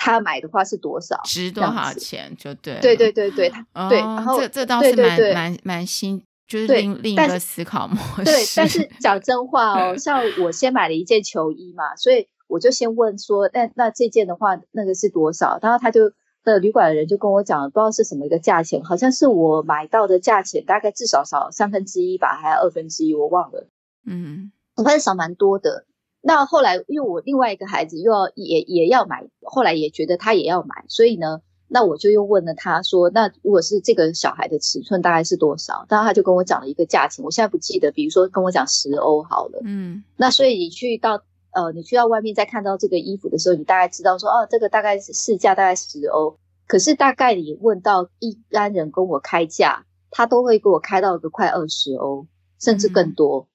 [0.00, 1.20] 他买的话是多少？
[1.24, 2.32] 值多少钱？
[2.38, 3.98] 就对，对对对对，哦、对。
[3.98, 8.24] 然后这这倒是蛮蛮蛮新，就是另另一个思考模 式。
[8.24, 15.58] 对，但是 讲真话哦，像我先买了一件球衣嘛，所以我就先问说，那那这件的话，那个是多少？
[15.60, 16.12] 然后他就
[16.44, 23.66] 那旅馆的人就跟我讲，不知道是什么一个价钱，好像是我买到的价钱，大概至少少三分之一吧，还是二分之一，我忘了。
[24.06, 25.86] 嗯，我发现少蛮多的。
[26.20, 35.86] 那后来，因为我另外一个孩子又要也也要买，后来也觉得他也要买，所以呢，那我就又问了他说，那如果是这个小孩的尺寸大概是多少？
[35.88, 52.26] 然后他就跟我讲了一个价钱，我现在不记得，比如说跟我讲十欧好了，嗯，那所以你去到呃，你去到外面再看到这个衣服的时候，你大概知道说，哦，这个大概是市价大概十欧，可是大概你问到一般人跟我开价，他都会给我开到一个快二十欧，
[52.60, 53.40] 甚至更多。
[53.40, 53.46] 嗯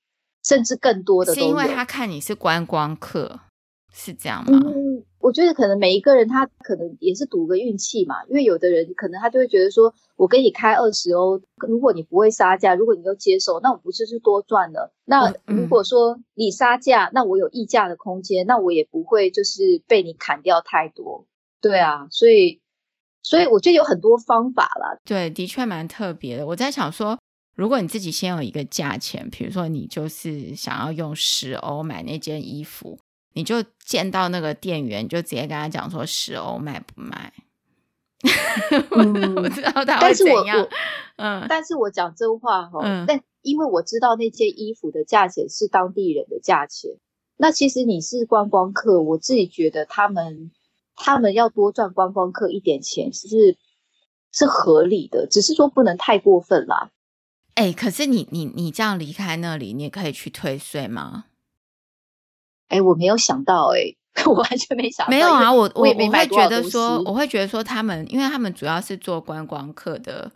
[0.45, 3.39] 甚至更多的，是因为他看你是观光客，
[3.93, 4.59] 是这样吗？
[4.61, 4.82] 嗯，
[5.23, 14.93] 我觉得可能每一个人他可能也是赌个运气嘛，因为有的人可能他就会觉得说，我给你开二十欧，如果你不会杀价，如果你又接受，那我不就是多赚了？
[15.05, 21.25] 那如果说你杀价，那我有议价的空间，那我也不会就是被你砍掉太多。
[21.61, 22.59] 对啊，所以
[23.21, 24.99] 所以我觉得有很多方法啦。
[25.05, 26.45] 对，的确蛮特别的。
[26.47, 27.17] 我在想说。
[27.55, 32.97] 如果你自己先有一个价钱，比如说你就是想要用十欧买那件衣服，
[33.33, 37.33] 你就见到那个店员，就直接跟他讲说十欧卖不卖？
[38.91, 40.67] 嗯、 我知道他会怎样。
[41.17, 46.91] 嗯，但是我讲真话哈、嗯，但因为我知道那件衣服的价钱是当地人的价钱，
[47.37, 50.51] 那其实你是观光客，我自己觉得他们
[50.95, 53.57] 他们要多赚观光客一点钱是
[54.31, 56.91] 是合理的，只是说不能太过分啦。
[57.55, 61.25] 哎、欸，可是你你你这样离开那里，你也可以去退税吗？
[62.73, 65.09] 哎、欸，我没有想到、欸，哎， 我完全没想到。
[65.11, 70.31] 没有啊，我我我会觉得说，我会觉得说，他们因为他们主要是做观光客的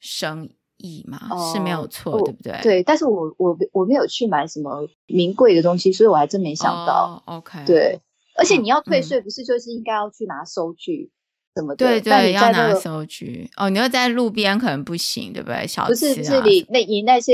[0.00, 2.58] 生意嘛，哦、是没有错，对不对？
[2.62, 7.22] 对，但是我我我没有去买什么名贵的东西，所以我还真没想到。
[7.26, 8.00] 哦、OK，对，
[8.36, 11.10] 而且你要退税，不是就是应该要去拿收据？
[11.10, 11.12] 嗯
[11.56, 13.70] 怎么对对，对，要拿收据哦。
[13.70, 15.66] 你要在路边可能不行，对不对？
[15.66, 17.32] 小吃、啊、不是不是你那你那些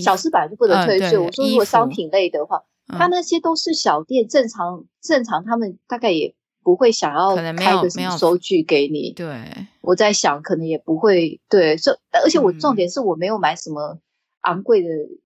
[0.00, 1.24] 小吃本来就不能退税、嗯。
[1.24, 2.62] 我说如果商品类的话，
[2.98, 9.12] 他那些都是小店，正常正常，他们大概也不会想要开个什么收据给你。
[9.12, 11.76] 对，我在想，可能也不会对。
[11.76, 13.98] 这而且我重点是我没有买什么
[14.42, 14.88] 昂贵的。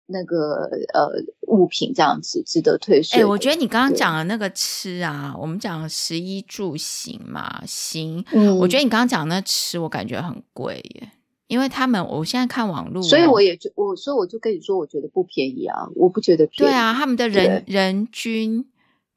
[0.06, 1.08] 那个呃
[1.46, 3.20] 物品这样子值得退税。
[3.20, 8.22] 哎、欸，我觉得你刚刚讲的那个吃啊，我们讲食衣住行嘛，行。
[8.30, 11.10] 嗯，我觉得你刚刚讲的那吃，我感觉很贵耶。
[11.46, 16.70] 因为他们我现在看网络，所以我也就我所以我就跟你说，我觉得不便宜啊，我不觉得便宜。
[16.70, 18.66] 对啊，他们的人人均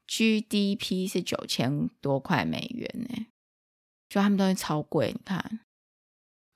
[0.06, 3.26] GDP 是九千多块美元呢，
[4.08, 5.60] 就他们东西超贵，你看。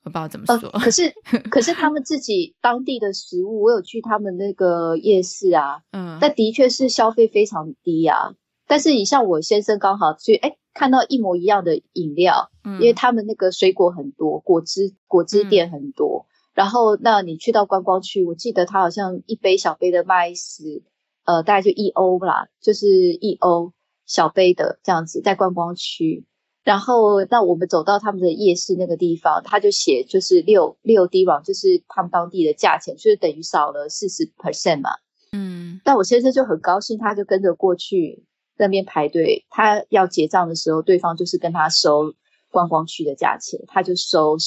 [0.05, 1.13] 我不知道怎么说，呃、可是
[1.49, 8.35] 可是他们自己当地的食物，我有去他们那个夜市啊， 嗯，但的确是消费非常低啊。
[8.67, 20.83] 但是你像我先生刚好去，哎，看到一模一样的饮料，嗯，因为他们那个水果很多，果汁果汁店很多，嗯，然后那你去到观光区，我记得他好像一杯小杯的麦斯，
[21.25, 23.73] 呃，大概就一欧啦，就是一欧
[24.05, 26.25] 小杯的这样子，在观光区。
[26.63, 34.91] 然后，那我们走到他们的夜市那个地方，他就写就是六六 dirham，就是他们当地的价钱，就是等于少了四十 percent 嘛。
[35.33, 35.81] 嗯。
[35.83, 38.23] 但我先生就很高兴，他就跟着过去
[38.57, 39.45] 那边排队。
[39.49, 42.13] 他要结账的时候，对方就是跟他收
[42.51, 44.37] 观光区的价钱，他就收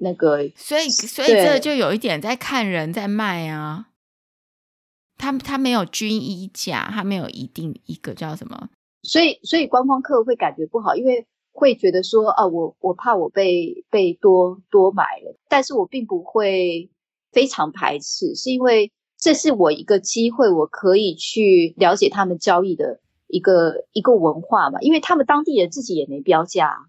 [0.00, 0.48] 那个。
[0.56, 3.88] 所以，所以这就有一点在看人在卖啊。
[5.16, 8.68] 他他没有均一价，他没有一定一个叫什么。
[9.02, 11.26] 所以，所以观光客会感觉不好，因为。
[11.54, 16.88] 会觉得说啊，我我怕我被被多多买了，但是我并不会
[17.30, 23.00] 非常排斥，是因为这是我一个机会，我可以去了解他们交易的
[23.32, 26.86] 一个一个文化嘛，因为他们当地人自己也没标价，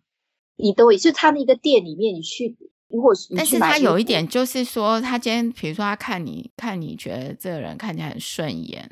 [0.57, 2.57] 你都也是他那个店里面你去，
[2.89, 8.91] 如果是但是他有一点就是说，他今天比如说他看你看你觉得这个人看起来很顺眼，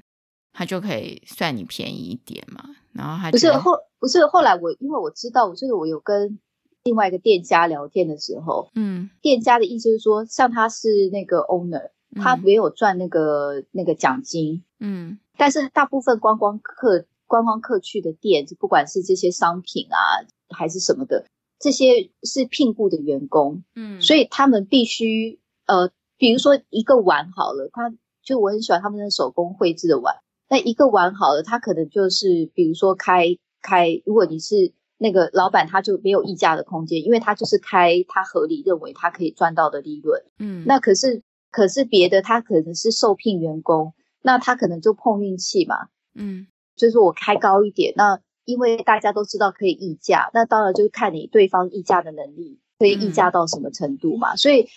[0.54, 3.74] 他就可以算你便宜一点嘛，然后他不是后。
[4.00, 6.40] 不是，后来我因为我知道，我就是我有跟
[6.84, 21.26] 另外一个店家聊天的时候，嗯，店家的意思是说，像他是那个 owner，他没有赚那个、嗯、那个奖金，嗯，但是大部分观光客观光客去的店，不管是这些商品啊还是什么的，
[21.60, 30.16] 这些是聘雇的员工，嗯，所以他们必须呃，比如说一个碗好了，他就我很喜欢他们的手工绘制的碗，
[30.50, 33.38] 那一个碗好了，他可能就是比如说开。
[33.64, 40.24] 开，如果你是那个老板，他就没有议价的空间，因为他就是开他合理认为他可以赚到的利润。
[40.40, 41.22] 嗯，那可是
[41.52, 45.76] 可是别的，他可能是受聘员工，那他可能就碰运气嘛。
[46.16, 46.48] 嗯，
[46.82, 54.34] 就是我开高一点，那因为大家都知道可以议价，那当然就是看你对方议价的能力可以议价到什么程度嘛。
[54.34, 54.68] 嗯，所以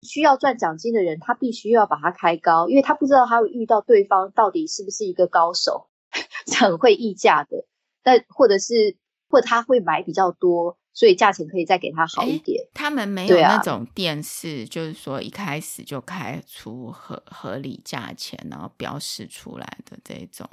[0.00, 5.88] 需要赚奖金的人，他必须要把它开高，因为他不知道他会遇到对方到底是不是一个高手，
[6.58, 7.66] 很会议价的。
[8.02, 8.96] 但或者是，
[9.28, 12.66] 或者他会买比较多，所以价钱可以再给他好一点。
[12.72, 20.48] 他们没有那种电视，就是说一开始就开出合合理价钱，然后标示出来的这种，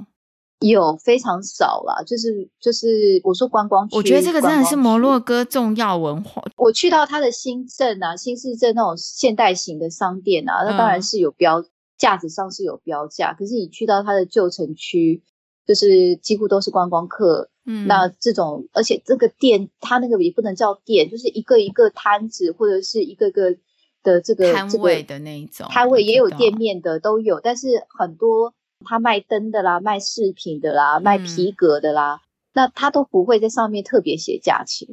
[0.60, 2.04] 有非常少啦。
[2.06, 2.88] 就是就是
[3.24, 6.44] 我说观光区，我觉得这个真的是摩洛哥重要文化。
[6.58, 11.64] 我去到它的新镇啊，新市镇那种现代型的商店啊，那当然是有标，
[11.98, 13.34] 架子上是有标价。
[13.34, 15.24] 可是你去到它的旧城区。
[15.68, 23.54] 就是几乎都是观光客，嗯，那这种，而且这个店，它那个也不能叫店，就是一个一个摊子或者是一个个
[24.02, 27.68] 的这个摊位的那一种，摊位也有店面的都有，但是
[28.00, 28.54] 很多
[28.86, 32.20] 他卖灯的啦，卖饰品的啦，卖皮革的啦，嗯、
[32.54, 34.88] 那他都不会在上面特别写价钱。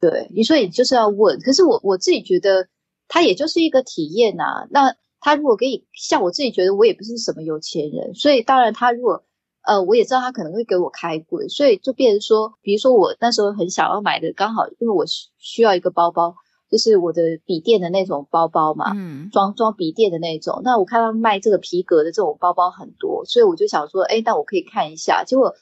[0.00, 2.68] 对，你说你就是要问，可是我我自己觉得，
[3.08, 4.66] 它也就是一个体验呐、啊。
[4.70, 9.24] 那他如果给你，像我自己觉得，我也不是什么有钱人，所以当然他如果。
[9.62, 15.04] 呃，我也知道他可能会给我开贵，所以就变成说，比如说我那时候很想要买的，刚好因为我
[15.36, 16.34] 需要一个包包，
[16.70, 20.60] 就是我的笔电的那种包包嘛，嗯，装装笔电的那种。
[20.64, 25.24] 那我看到卖这个皮革的这种包包很多，所以我就想说，哎，那我可以看一下。
[25.24, 25.54] 结果，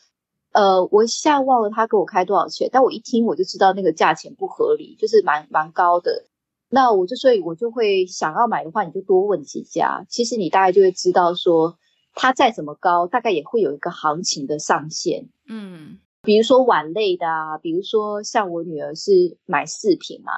[0.53, 6.27] 呃，我一下忘了他给我开多少钱，但我一听我就知道那个价钱不合理，就是蛮蛮高的。
[6.69, 11.79] 那我就所以，我就会想要买的话，你就多问几家，其实你大概就会知道说。
[12.21, 15.29] 它再怎么高，大概也会有一个行情的上限。
[15.47, 20.33] 嗯，比如说碗类的啊，比如说像我女儿是买饰品嘛，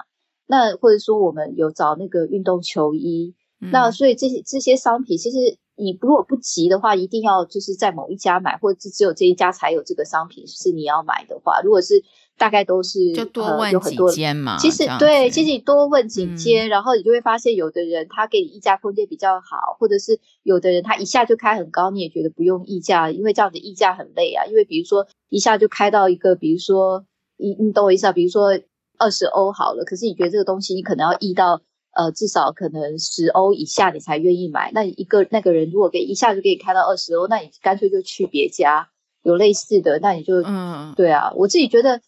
[0.51, 5.39] 那或者说我们有找那个运动球衣，嗯、那所以这些这些商品，其实
[5.77, 12.03] 你如果不急的话，一定要就是在某一家买，或者只有这一家才有这个商品是你要买的话，如果是。
[12.41, 24.47] 大概都是就多问几间嘛，呃、其实对，其实你多问几间，嗯，然后你就会发现，有的人他给你议价空间比较好，或者是有的人他一下就开很高，你也觉得不用议价，因为这样子议价很累啊。
[24.47, 27.05] 因为比如说一下就开到一个，比如说
[27.37, 28.59] 你你懂我意思啊，比如说
[29.01, 31.61] 二十欧好了，可是你觉得这个东西你可能要议到
[31.97, 34.71] 呃至少可能十欧以下你才愿意买。
[34.73, 38.89] 那一个那个人如果给一下就给你开到二十欧，那你干脆就去别家
[39.23, 42.01] 有类似的，那你就嗯对啊，我自己觉得。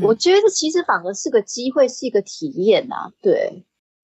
[0.00, 3.10] 我觉得其实反而是个机会，是一个体验呐、啊。
[3.20, 3.62] 对，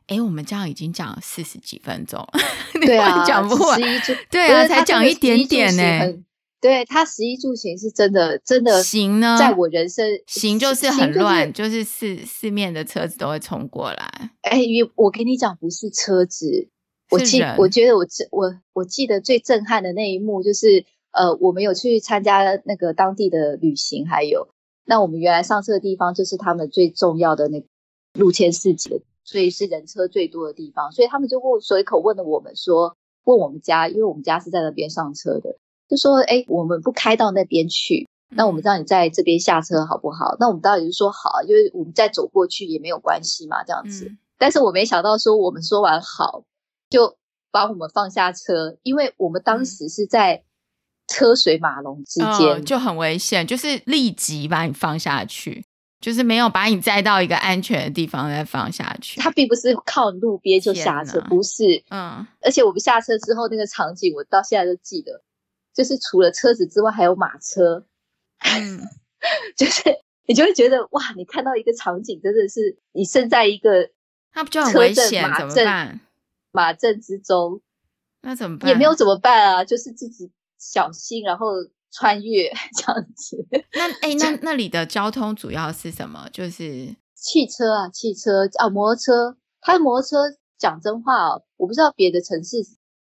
[0.09, 2.23] 哎，我们这样已经讲了四十几分钟，
[2.75, 3.81] 对啊， 讲不完，
[4.31, 5.83] 对啊，才讲一点点呢。
[6.61, 14.33] 对，他食衣住行是真的，真的行呢，在我人生行就是很乱，就是四四面的车子都会冲过来。
[14.43, 14.61] 哎，
[14.97, 16.69] 我跟你讲，不是车子，
[17.11, 24.49] 我记，我觉得我我我记得最震撼的那一幕就是，呃，我们有去参加那个当地的旅行，还有
[24.85, 27.67] 那我们原来上车的地方就是他们最重要的那个
[28.15, 35.57] 陆谦四级，所以是人车最多的地方，所以他们就问随口问了我们说，问我们家，因为我们家是在那边上车的。
[35.89, 40.36] 就说：“哎，我们不开到那边去，那我们让你在这边下车好不好？
[40.39, 44.05] 那我们到底是说好，因为我们再走过去也没有关系嘛，这样子。
[44.05, 46.45] 嗯、但是我没想到说，我们说完好，
[46.91, 47.16] 就
[47.51, 50.45] 把我们放下车，因为我们当时是在
[51.07, 55.64] 车水马龙之间，嗯、就很危险，就是立即把你放下去，
[56.03, 59.18] 就是没有把你载到一个安全的地方再放下去。
[59.18, 62.26] 他并不是靠路边就下车，不是，嗯。
[62.43, 65.22] 而且我们下车之后那个场景，我到现在都记得。”
[65.79, 67.87] 就是除了车子之外，还有马车，
[68.41, 68.81] 嗯，
[69.57, 69.85] 就是
[70.26, 73.89] 你就会觉得哇，你看到一个场景，真的是你身在一个
[74.35, 75.22] 那不就很危险？
[75.39, 76.01] 怎么办？
[76.51, 77.61] 马阵之中，
[78.22, 78.68] 那怎么办？
[78.68, 81.47] 也没有怎么办啊，就是自己小心，然后
[81.93, 83.47] 穿越 这样子。
[83.74, 86.29] 那 哎、欸，那那里的交通主要是什么？
[86.33, 89.37] 就是汽车啊，汽车啊，摩托车。
[89.61, 90.16] 它的摩托车
[90.57, 92.57] 讲真话哦，我不知道别的城市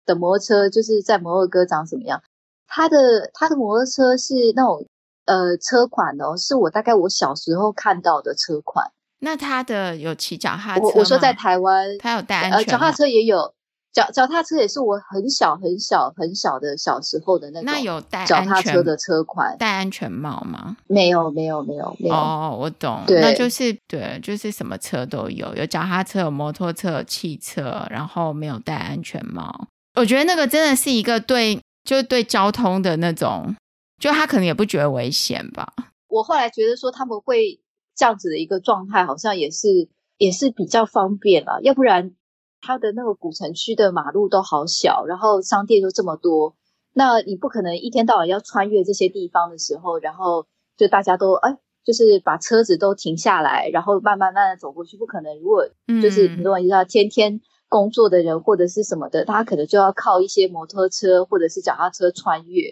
[0.06, 2.22] 的摩托车就是在摩洛哥长什么样。
[2.66, 4.86] 他的他的摩托车是那种
[5.26, 8.90] 呃车款哦，是我大概我小时候看到的车款。
[9.20, 10.90] 那他的有骑脚踏车吗？
[10.94, 13.54] 我我说在台湾，他有带安全呃，脚踏车也有，
[13.92, 17.66] 脚脚踏车也是我很小很小很小的小时候的那种。
[17.66, 20.76] 那有带脚踏车的车款，戴安全帽吗？
[20.88, 22.14] 没有没有没有没有。
[22.16, 29.68] 哦，我懂，对，那就是对，就是什么车都有，有脚踏车，有摩托车，有汽车，然后没有戴安全帽。
[29.94, 31.60] 我觉得那个真的是一个对。
[31.84, 33.56] 就对交通的那种，
[33.98, 35.72] 就他可能也不觉得危险吧。
[36.08, 37.60] 我后来觉得说他们会
[37.96, 41.60] 这样子的一个状态，好像也是也是比较方便了。
[41.62, 42.14] 要不然
[42.60, 46.54] 他的那个古城区的马路都好小，然后商店又这么多，
[46.92, 55.36] 那你不可能一天到晚要穿越这些地方的时候，然后就大家都哎，就是把车子都停下来，然后慢慢慢慢走过去，不可能。
[55.40, 55.66] 如果
[56.00, 57.40] 就是你懂我意思，天天。
[57.72, 62.64] 工作的人或者是什么的，他可能就要靠一些摩托车或者是脚踏车穿越。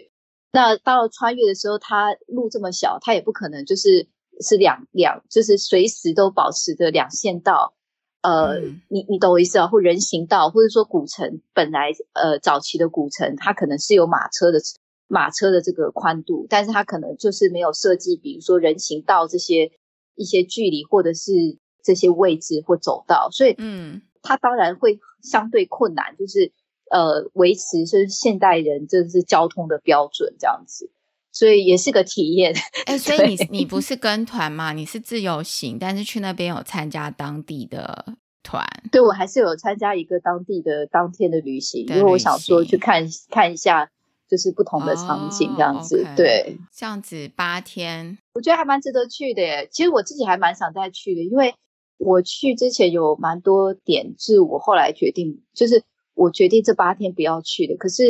[0.51, 4.07] 那到了穿越的时候，他路这么小，他也不可能就是
[4.41, 7.73] 是两两，就是随时都保持着两线道。
[8.21, 9.65] 呃，嗯、你你懂我意思啊？
[9.65, 14.59] 或人行道，或者说古城本来呃早期的古城，它可能是有马车的
[15.07, 19.71] 马车的这个宽度，但是它可能就是没有设计，比如说人行道这些
[20.13, 21.31] 一些距离或者是
[21.83, 24.03] 这些位置或走道，所以嗯。
[24.21, 26.51] 它当然会相对困难，就是
[26.89, 30.91] 呃维持就是现代人就是交通的标准这样子，
[31.31, 32.53] 所以也是个体验。
[32.85, 34.73] 哎、欸，所以你你不是跟团吗？
[34.73, 38.65] 你是自由行，但是去那边有参加当地的团？
[38.91, 43.89] 对，我还是有参加一个当地的当天的旅行，因为我想说去看看一下，
[44.29, 45.97] 就是不同的场景这样子。
[45.97, 46.15] Oh, okay.
[46.15, 49.67] 对，这样子八天，我觉得还蛮值得去的耶。
[49.71, 51.55] 其实我自己还蛮想再去的，因为。
[52.03, 55.83] 我去之前有蛮多点，是我后来决定，就是
[56.15, 57.77] 我决定这八天不要去的。
[57.77, 58.03] 可是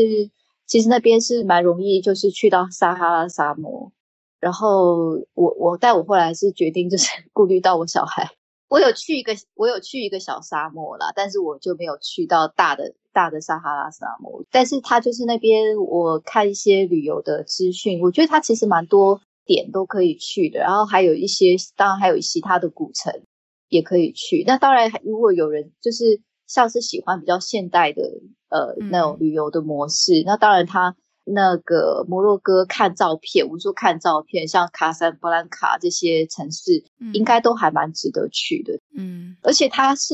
[0.65, 3.91] 其实那边是蛮容易，就是去到撒哈拉沙漠。
[4.39, 8.31] 然后我我但我后来是决定，就是 顾虑到我小孩，
[8.69, 14.43] 我有去一个我有去一个小沙漠啦，但是我就没有去到大的大的撒哈拉沙漠。
[14.51, 20.61] 但是它就是那边，我看一些旅游的资讯，我觉得它其实蛮多点都可以去的。
[20.61, 23.21] 然后还有一些，当然还有其他的古城。
[23.71, 24.43] 也可以去。
[24.45, 28.03] 那当然，如果有人就是像是喜欢比较现代的
[28.49, 30.93] 呃那种旅游的模式，嗯、那当然他
[31.23, 38.77] 那个摩洛哥看照片，我们说看照片，像卡萨布兰卡这些城市，嗯、应该都还蛮值得去的。
[38.93, 40.13] 嗯，而且它是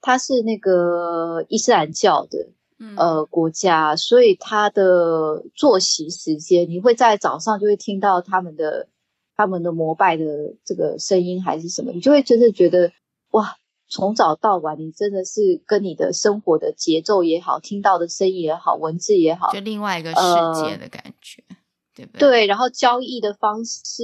[0.00, 2.48] 它是那个伊斯兰教的
[2.96, 8.88] 呃国家，所以它的作息时间，你会在早上就会听到他们的。
[9.36, 10.24] 他们的膜拜的
[10.64, 12.90] 这个声音还是什么，你就会真的觉得
[13.32, 13.56] 哇，
[13.86, 21.56] 从早到晚，你真的是跟你的生活的节奏也好，听到的声音也好，文字也好，就另外一个世界的感觉，呃、
[21.94, 22.20] 对不对？
[22.20, 24.02] 对，然后交易的方式，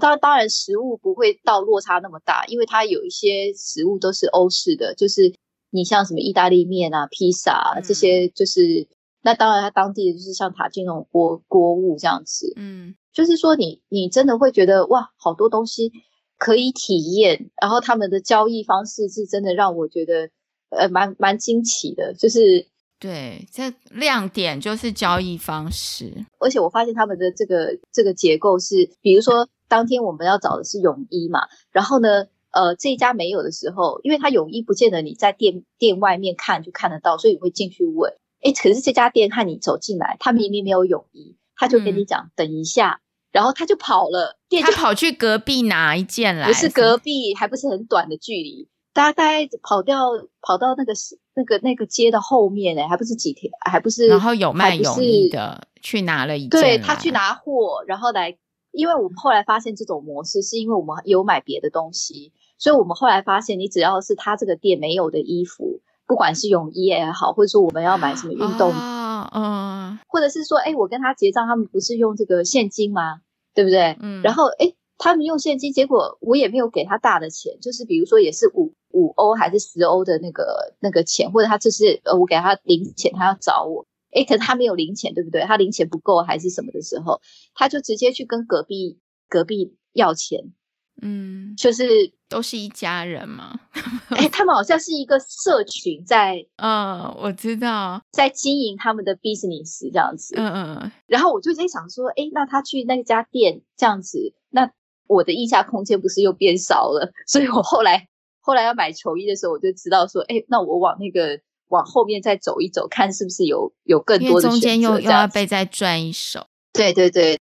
[0.00, 5.34] 当然当然食物不会到落差那么大，因为它有一些食物都是欧式的，就是
[5.70, 8.88] 你像什么意大利面啊、披萨这些，就是
[9.20, 12.94] 那当然它当地的就是像塔金那种锅锅物这样子，嗯。
[13.12, 15.92] 就是说你，你你真的会觉得哇，好多东西
[16.38, 20.30] 可以体验，然后他们的交易方式是真的让我觉得
[20.70, 22.66] 呃蛮蛮惊奇的，就是。
[22.98, 31.40] 对，这亮点就是交易方式，而且我发现他们的这个这个结构是，比如说当天我们要找的是泳衣嘛，
[31.72, 42.98] 然后呢，呃，这一家没有的时候，因为他泳衣不见得你在店店外面看就看得到，所以你会进去问，哎，可是这家店看你走进来，他明明没有泳衣，他就跟你讲、嗯、等一下。
[43.30, 50.10] 然后他就跑了，店就他跑去隔壁拿一件来，不是隔壁，还不是很短的距离，大概跑掉
[50.42, 50.92] 跑到那个
[51.34, 54.06] 那个那个街的后面呢，还不是几天，还不是。
[54.06, 58.36] 然后有卖泳衣的去拿了一件，对，他去拿货，然后来，
[58.70, 68.74] 因为我们后来发现这种模式，是因为我们有买别的东西，所以我们后来发现，你只要是他这个店没有的衣服，不管是泳衣也好，或者说我们要买什么运动。
[69.22, 73.20] 啊嗯，或者是说，哎，我跟他结账，他们不是用这个现金吗？
[73.54, 73.96] 对不对？
[74.00, 85.42] 嗯，然后哎，他们用现金，结果我也没有给他大的钱，就是比如说也是五五欧还是十欧的那个那个钱，或者他就是呃我给他零钱，他要找我，哎，可是他没有零钱，对不对？
[85.42, 87.20] 他零钱不够还是什么的时候，
[87.54, 88.98] 他就直接去跟隔壁
[89.28, 90.52] 隔壁要钱。
[91.00, 91.84] 嗯，就是
[92.28, 93.58] 都是一家人嘛。
[94.10, 100.34] 哎，他们好像是一个社群在， 嗯，我知道，在经营他们的 business 这样子。
[100.36, 100.92] 嗯嗯嗯。
[101.06, 104.70] 然后我就在想说，哎，那他去那家店这样子，那
[105.08, 107.12] 我的溢价空间不是又变少了？
[107.26, 108.06] 所以我后来
[108.40, 114.48] 后来要买球衣的时候，我就知道说，哎，那我往那个往后面再走一走，看是不是有有更多的。
[114.48, 116.46] 中间又又要被再赚一手。
[116.72, 117.40] 对对对，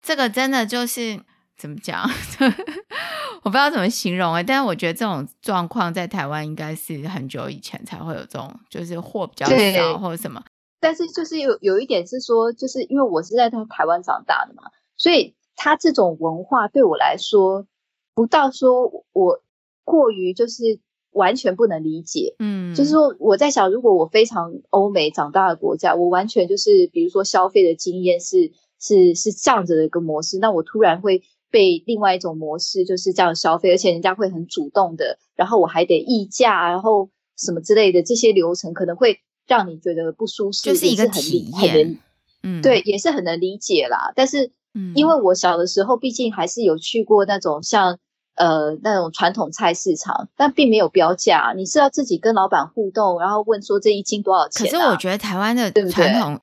[0.00, 1.20] 这个真的就是。
[1.60, 2.02] 怎么讲？
[3.44, 10.42] 我不知道怎么形容哎、欸，但是我觉得这种状况在台湾应该是很久以前才会有这种，就是货比较少或者什么。
[10.80, 14.62] 但是就是有有一点是说，就是因为我是在台湾长大的嘛，
[14.96, 17.66] 所以他这种文化对我来说，
[18.14, 19.42] 不到说我
[19.84, 20.80] 过于就是
[21.10, 22.36] 完全不能理解。
[22.38, 31.22] 嗯，就是说我在想，如果我非常欧美长大的国家，我完全就是比如说消费的经验是是是这样子的一个模式，那我突然会。
[31.50, 41.98] 被另外一种模式就是这样消费，而且人家会很主动的，然后我还得议价，然后什么之类的，这些流程可能会让你觉得不舒适，就是一个体验，
[42.42, 44.12] 嗯，对，也是很能理解啦。
[44.14, 44.52] 但是，
[44.94, 47.98] 因为我小的时候毕竟还是有去过那种像
[48.36, 54.70] 呃那种传统菜市场，但并没有标价，你是要自己跟老板互动，然后问说这一斤多少钱啊？
[54.70, 56.40] 可是我觉得台湾的传统，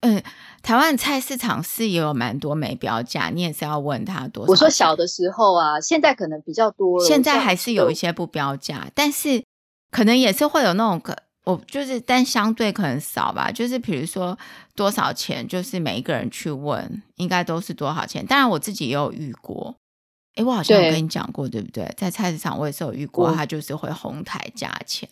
[0.00, 0.22] 嗯。
[0.66, 4.50] 台湾菜市场是也有蛮多没标价，你也是要问他多少。
[4.50, 7.06] 我说小的时候啊，现在可能比较多了。
[7.06, 9.44] 现在还是有一些不标价，但是
[9.92, 13.48] 可能也是会有那种可我就是，但相对可能少吧。
[13.52, 14.36] 就是比如说
[14.74, 18.26] 多少钱，就是每一个人去问，应该都是多少钱。
[18.26, 19.72] 当然我自己也有遇过，
[20.34, 21.94] 诶，我好像有跟你讲过，对，对不对？
[21.96, 25.08] 在菜市场我也是有遇过，他就是会哄抬价钱。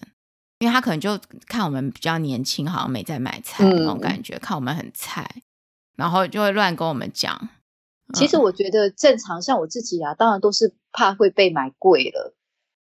[0.64, 1.10] 因为他可能就
[1.46, 5.28] 看我们比较年轻，好像没在买菜那种感觉，嗯、看我们很菜，
[5.94, 7.50] 然后就会乱跟我们讲。
[8.14, 12.34] 其实我觉得正常，像我自己啊，当然都是怕会被买贵了。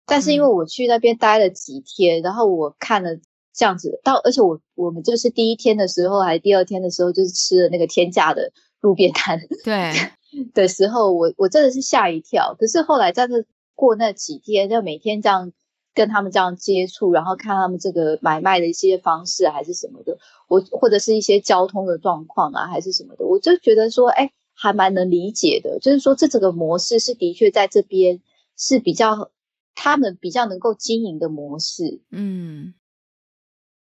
[0.06, 3.18] 但是因为我去那边待了几天，嗯、然后我看了
[3.54, 9.42] 这样子，到而且我我们就是第一天的时候，还是第二天的时候，就是吃了那个天价的路边摊。
[9.66, 9.94] 对
[10.56, 12.56] 的时候，我我真的是吓一跳。
[12.58, 13.44] 可是后来在这
[13.76, 15.52] 过那几天，就每天这样。
[15.94, 20.18] 跟他们这样接触，然后看他们这个买卖的一些方式还是什么的，
[20.48, 25.78] 我或者是一些交通的状况啊，还是什么的，我就觉得说，哎，还蛮能理解的。
[25.80, 28.20] 就是说，这整个模式是的确在这边
[28.58, 29.32] 是比较
[29.76, 32.74] 他们比较能够经营的模式，嗯，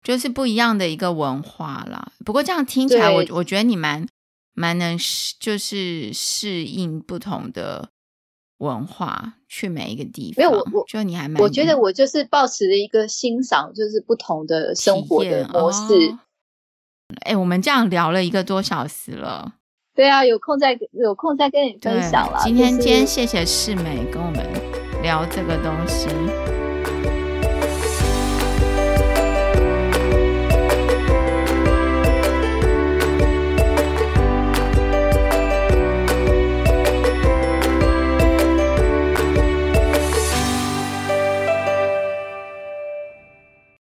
[0.04, 2.12] 就是不一样的一个文化啦。
[2.24, 4.08] 不过这样听起来我，我我觉得你蛮
[4.54, 4.96] 蛮能
[5.40, 7.90] 就是适应不同的。
[8.60, 15.78] 文化去每一个地方，没有我我就你还蛮，我觉得我就是保持着一个欣赏，就是不同的生活的模式。
[17.22, 19.54] 哎、哦欸，我们这样聊了一个多小时了，
[19.94, 22.40] 对啊，有空再有空再跟你分享了。
[22.44, 24.44] 今天、就是、今天谢谢世美跟我们
[25.04, 26.55] 聊这个东西。